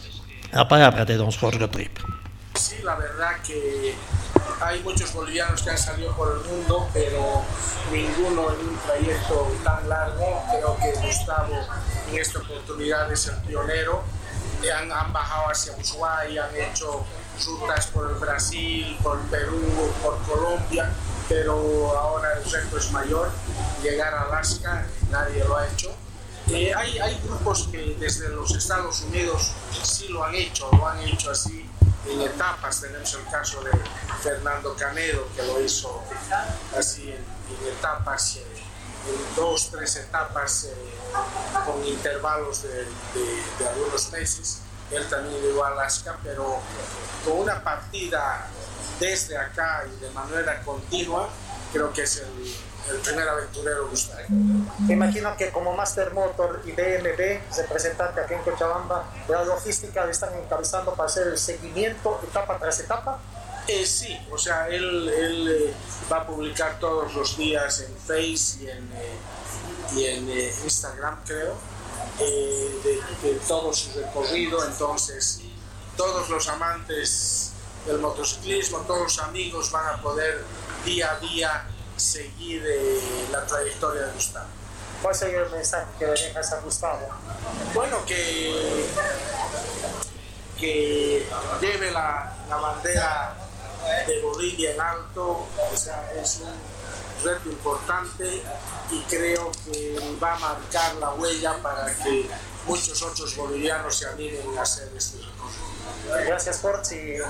[0.51, 2.20] La palabra de don Jorge Trip.
[2.61, 3.95] Sí, la verdad que
[4.61, 7.41] hay muchos bolivianos que han salido por el mundo, pero
[7.91, 10.43] ninguno en un trayecto tan largo.
[10.51, 11.55] Creo que Gustavo
[12.11, 14.03] en esta oportunidad es el pionero.
[14.75, 17.03] Han, han bajado hacia Ushuaia, han hecho
[17.47, 20.93] rutas por el Brasil, por Perú, por Colombia,
[21.27, 23.31] pero ahora el reto es mayor,
[23.81, 25.91] llegar a Alaska, nadie lo ha hecho.
[26.51, 29.51] Eh, hay, hay grupos que desde los Estados Unidos
[29.81, 31.67] sí lo han hecho, lo han hecho así
[32.07, 32.81] en etapas.
[32.81, 33.71] Tenemos el caso de
[34.21, 36.03] Fernando Canedo, que lo hizo
[36.77, 38.45] así en, en etapas, eh,
[39.07, 40.75] en dos, tres etapas eh,
[41.65, 44.61] con intervalos de, de, de, algunos meses.
[44.91, 46.59] Él también llegó a Alaska, pero
[47.25, 48.47] con una partida
[48.99, 51.29] desde acá y de manera continua,
[51.71, 52.55] creo que es el,
[52.89, 54.21] el primer aventurero Gustavo.
[54.29, 60.11] Me imagino que como Master Motor y BMW, representante aquí en Cochabamba, la logística le
[60.11, 63.19] están encabezando para hacer el seguimiento etapa tras etapa.
[63.67, 65.73] Eh, sí, o sea, él, él eh,
[66.11, 69.17] va a publicar todos los días en Face y en, eh,
[69.95, 71.55] y en eh, Instagram, creo,
[72.19, 74.65] eh, de, de, todo su recorrido.
[74.65, 75.41] Entonces,
[75.95, 77.51] todos los amantes
[77.85, 80.43] del motociclismo, todos los amigos van a poder
[80.83, 81.67] día a día
[82.01, 82.99] seguir eh,
[83.31, 84.47] la trayectoria de Gustavo.
[85.01, 87.07] ¿Cuál sería el mensaje que le dejas a Gustavo?
[87.73, 88.85] Bueno, que,
[90.59, 91.25] que
[91.59, 93.35] lleve la, la bandera
[94.05, 96.53] de Bolivia en alto, o sea, es un
[97.23, 98.43] reto importante
[98.91, 102.29] y creo que va a marcar la huella para que
[102.67, 105.60] muchos otros bolivianos se animen a hacer este recorrido.
[106.25, 106.95] Gracias, Forzi.
[106.95, 107.21] Eh,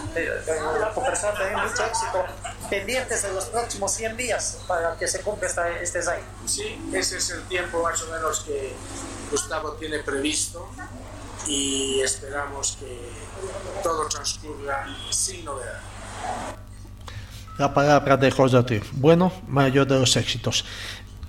[0.93, 2.25] tu persona también mucho éxito.
[2.69, 6.23] Pendientes de los próximos 100 días para que se cumpla esta, este design.
[6.45, 8.73] Sí, ese es el tiempo más o menos que
[9.29, 10.69] Gustavo tiene previsto
[11.47, 13.11] y esperamos que
[13.83, 15.79] todo transcurra sin novedad.
[17.57, 20.65] La palabra de José Bueno, mayor de los éxitos.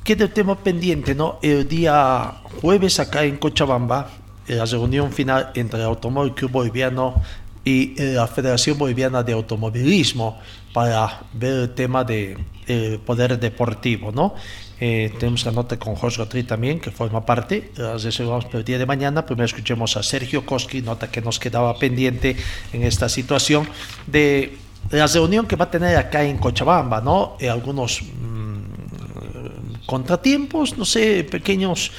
[0.04, 1.38] Queda el tema pendiente, ¿no?
[1.42, 4.10] El día jueves acá en Cochabamba,
[4.46, 7.22] la reunión final entre el Automóvil Club Boliviano
[7.64, 10.40] y la Federación Boliviana de Automovilismo
[10.72, 14.34] para ver el tema del de, poder deportivo, ¿no?
[14.80, 18.64] Eh, tenemos la nota con Jorge Otri también, que forma parte, las reservamos para el
[18.64, 19.24] día de mañana.
[19.24, 22.34] Primero escuchemos a Sergio Koski, nota que nos quedaba pendiente
[22.72, 23.68] en esta situación
[24.08, 24.56] de
[24.90, 27.36] la reunión que va a tener acá en Cochabamba, ¿no?
[27.38, 31.92] Eh, algunos mmm, contratiempos, no sé, pequeños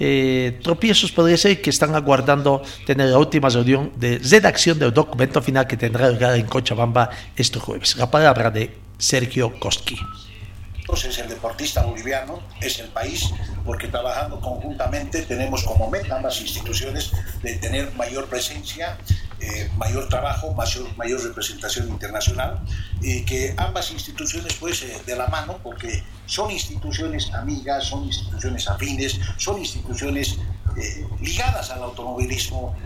[0.00, 5.42] eh, tropiezos podría ser que están aguardando tener la última reunión de redacción del documento
[5.42, 7.96] final que tendrá lugar en Cochabamba este jueves.
[7.96, 9.96] La palabra de Sergio Koski.
[11.10, 13.30] Es el deportista boliviano, es el país,
[13.64, 17.10] porque trabajando conjuntamente tenemos como meta ambas instituciones
[17.42, 18.98] de tener mayor presencia,
[19.40, 22.60] eh, mayor trabajo, mayor, representación internacional,
[23.00, 28.68] y que ambas instituciones pues eh, de la mano, porque son instituciones amigas, son instituciones
[28.68, 30.38] afines, son instituciones
[30.76, 32.76] eh, ligadas al automovilismo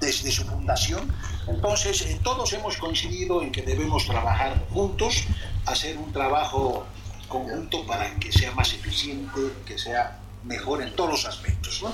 [0.00, 1.12] desde su fundación.
[1.46, 5.24] Entonces, eh, todos hemos coincidido en que debemos trabajar juntos,
[5.66, 6.86] hacer un trabajo
[7.28, 11.82] conjunto para que sea más eficiente, que sea mejor en todos los aspectos.
[11.82, 11.92] ¿no?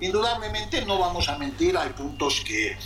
[0.00, 2.76] Indudablemente, no vamos a mentir, hay puntos que,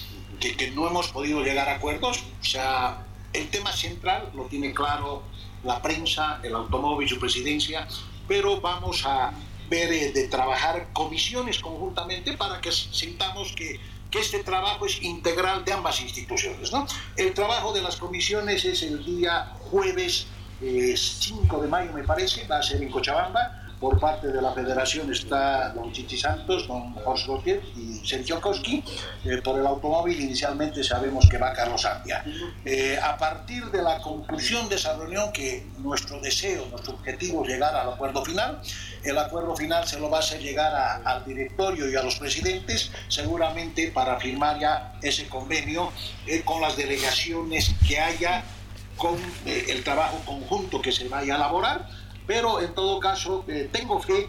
[0.41, 2.25] que, que no hemos podido llegar a acuerdos.
[2.41, 5.23] O sea, el tema central lo tiene claro
[5.63, 7.87] la prensa, el automóvil, su presidencia,
[8.29, 9.33] pero vamos a
[9.69, 13.81] ver eh, de trabajar comisiones conjuntamente para que sintamos que,
[14.15, 16.73] que, este trabajo es integral de ambas instituciones.
[16.73, 16.87] ¿no?
[17.17, 20.27] El trabajo de las comisiones es el día jueves
[20.63, 23.64] eh, 5 de mayo, me parece, va a ser en Cochabamba.
[23.81, 28.83] Por parte de la federación está don Chichi Santos, don Jorge Gautier y Sergio Koski.
[29.25, 32.25] Eh, por el automóvil inicialmente sabemos que va Carlos Andia.
[32.65, 37.51] Eh, a partir de la conclusión de esa reunión, que nuestro deseo, nuestro objetivo es
[37.51, 38.61] llegar al acuerdo final,
[39.03, 42.17] el acuerdo final se lo va a hacer llegar a, al directorio y a los
[42.17, 45.93] presidentes, seguramente para firmar ya ese convenio
[46.27, 48.45] eh, con las delegaciones que haya,
[48.97, 53.69] con eh, el trabajo conjunto que se vaya a elaborar pero en todo caso eh,
[53.73, 54.29] tengo fe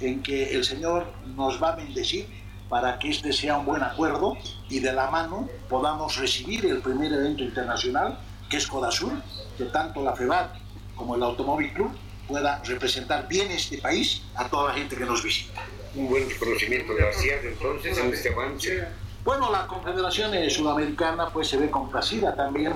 [0.00, 1.06] en que el Señor
[1.36, 2.26] nos va a bendecir
[2.68, 4.36] para que este sea un buen acuerdo
[4.68, 8.18] y de la mano podamos recibir el primer evento internacional
[8.48, 9.12] que es Codasur,
[9.56, 10.56] que tanto la FEBAT
[10.94, 11.90] como el Automóvil Club
[12.28, 15.62] pueda representar bien este país a toda la gente que nos visita.
[15.94, 18.88] Un buen reconocimiento de la entonces en este avance.
[19.24, 22.74] Bueno, la Confederación Sudamericana pues se ve complacida también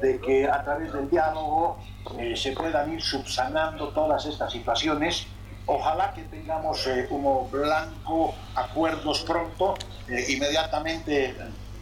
[0.00, 1.76] de que a través del diálogo
[2.16, 5.26] eh, se puedan ir subsanando todas estas situaciones.
[5.66, 9.74] Ojalá que tengamos eh, humo blanco, acuerdos pronto.
[10.08, 11.34] Eh, inmediatamente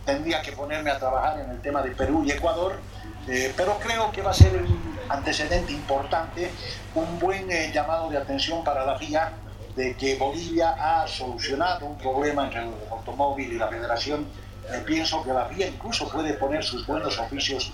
[0.06, 2.80] tendría que ponerme a trabajar en el tema de Perú y Ecuador,
[3.28, 6.50] eh, pero creo que va a ser un antecedente importante,
[6.94, 9.30] un buen llamado de atención para la FIA
[9.76, 14.26] de que Bolivia ha solucionado un problema entre el automóvil y la federación.
[14.84, 17.72] pienso que la FIA incluso puede poner sus buenos oficios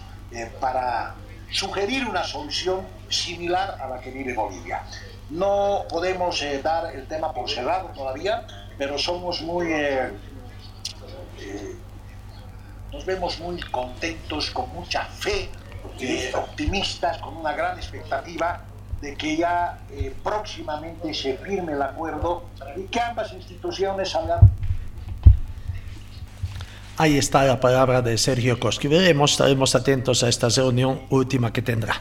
[0.61, 1.15] para
[1.51, 4.85] sugerir una solución similar a la que vive Bolivia.
[5.31, 8.47] no podemos eh, dar el tema por cerrado todavía,
[8.77, 9.73] pero somos muy...
[9.73, 10.11] Eh,
[11.39, 11.77] eh,
[12.93, 15.49] nos vemos muy contentos, con mucha fe,
[16.35, 18.61] optimistas, con una gran expectativa
[19.03, 19.79] de que ya
[20.23, 22.45] próximamente se firme el acuerdo
[22.77, 24.51] y que ambas instituciones salgan
[26.99, 28.87] Ahí está la palabra de Sergio Koski.
[28.87, 31.97] Veremos, estaremos atentos a esta reunión última que tendrá.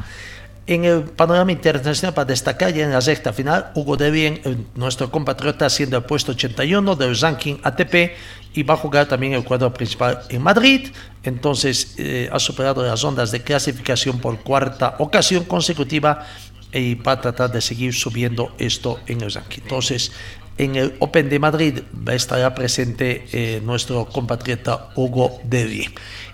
[0.67, 5.09] En el panorama internacional, para destacar ya en la sexta final, Hugo De Bien, nuestro
[5.09, 8.11] compatriota, siendo el puesto 81 del ranking ATP
[8.53, 10.91] y va a jugar también el cuadro principal en Madrid.
[11.23, 16.27] Entonces, eh, ha superado las ondas de clasificación por cuarta ocasión consecutiva
[16.73, 19.61] y va a tratar de seguir subiendo esto en el ranking.
[19.61, 20.11] Entonces,
[20.57, 21.79] en el Open de Madrid
[22.11, 25.91] estará presente eh, nuestro compatriota Hugo De Bien.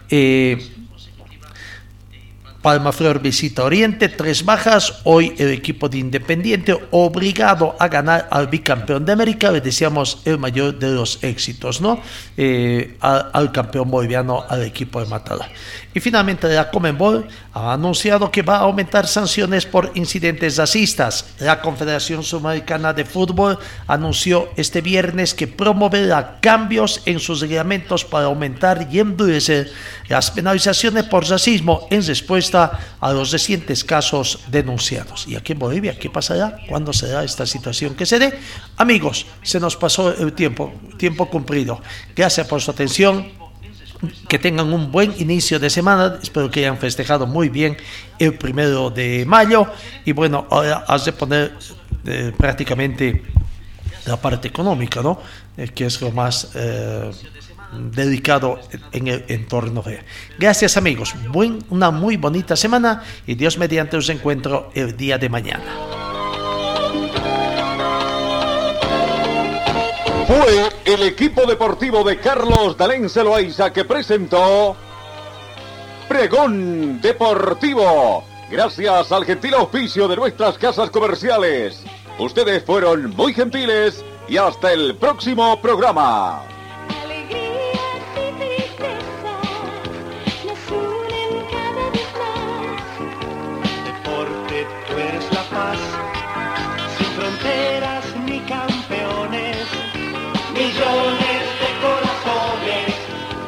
[0.09, 0.57] Eh,
[2.61, 5.01] Palma Flor visita Oriente, tres bajas.
[5.03, 9.51] Hoy el equipo de Independiente obligado a ganar al bicampeón de América.
[9.51, 12.01] Le deseamos el mayor de los éxitos, ¿no?
[12.35, 15.47] Eh, al, campeón boliviano, al equipo de Matala.
[15.93, 21.25] Y finalmente la Comenbol ha anunciado que va a aumentar sanciones por incidentes racistas.
[21.39, 28.25] La Confederación Sudamericana de Fútbol anunció este viernes que promoverá cambios en sus reglamentos para
[28.25, 29.71] aumentar y endurecer
[30.07, 32.03] las penalizaciones por racismo en
[32.55, 35.27] a los recientes casos denunciados.
[35.27, 36.57] ¿Y aquí en Bolivia qué pasará?
[36.67, 38.39] ¿Cuándo será esta situación que se dé?
[38.77, 41.81] Amigos, se nos pasó el tiempo, tiempo cumplido.
[42.15, 43.31] Gracias por su atención
[44.27, 46.19] que tengan un buen inicio de semana.
[46.21, 47.77] Espero que hayan festejado muy bien
[48.19, 49.67] el primero de mayo.
[50.05, 51.53] Y bueno, ahora has de poner
[52.05, 53.23] eh, prácticamente
[54.05, 55.19] la parte económica, ¿no?
[55.57, 57.11] Eh, que es lo más eh,
[57.71, 58.59] dedicado
[58.91, 59.99] en el entorno de.
[60.37, 61.15] Gracias, amigos.
[61.29, 65.65] Buen, una muy bonita semana y Dios mediante os encuentro el día de mañana.
[70.27, 74.75] Fue el equipo deportivo de Carlos Dalén Celoaiza que presentó
[76.07, 78.25] Pregón Deportivo.
[78.49, 81.83] Gracias al gentil auspicio de nuestras casas comerciales.
[82.19, 86.56] Ustedes fueron muy gentiles y hasta el próximo programa.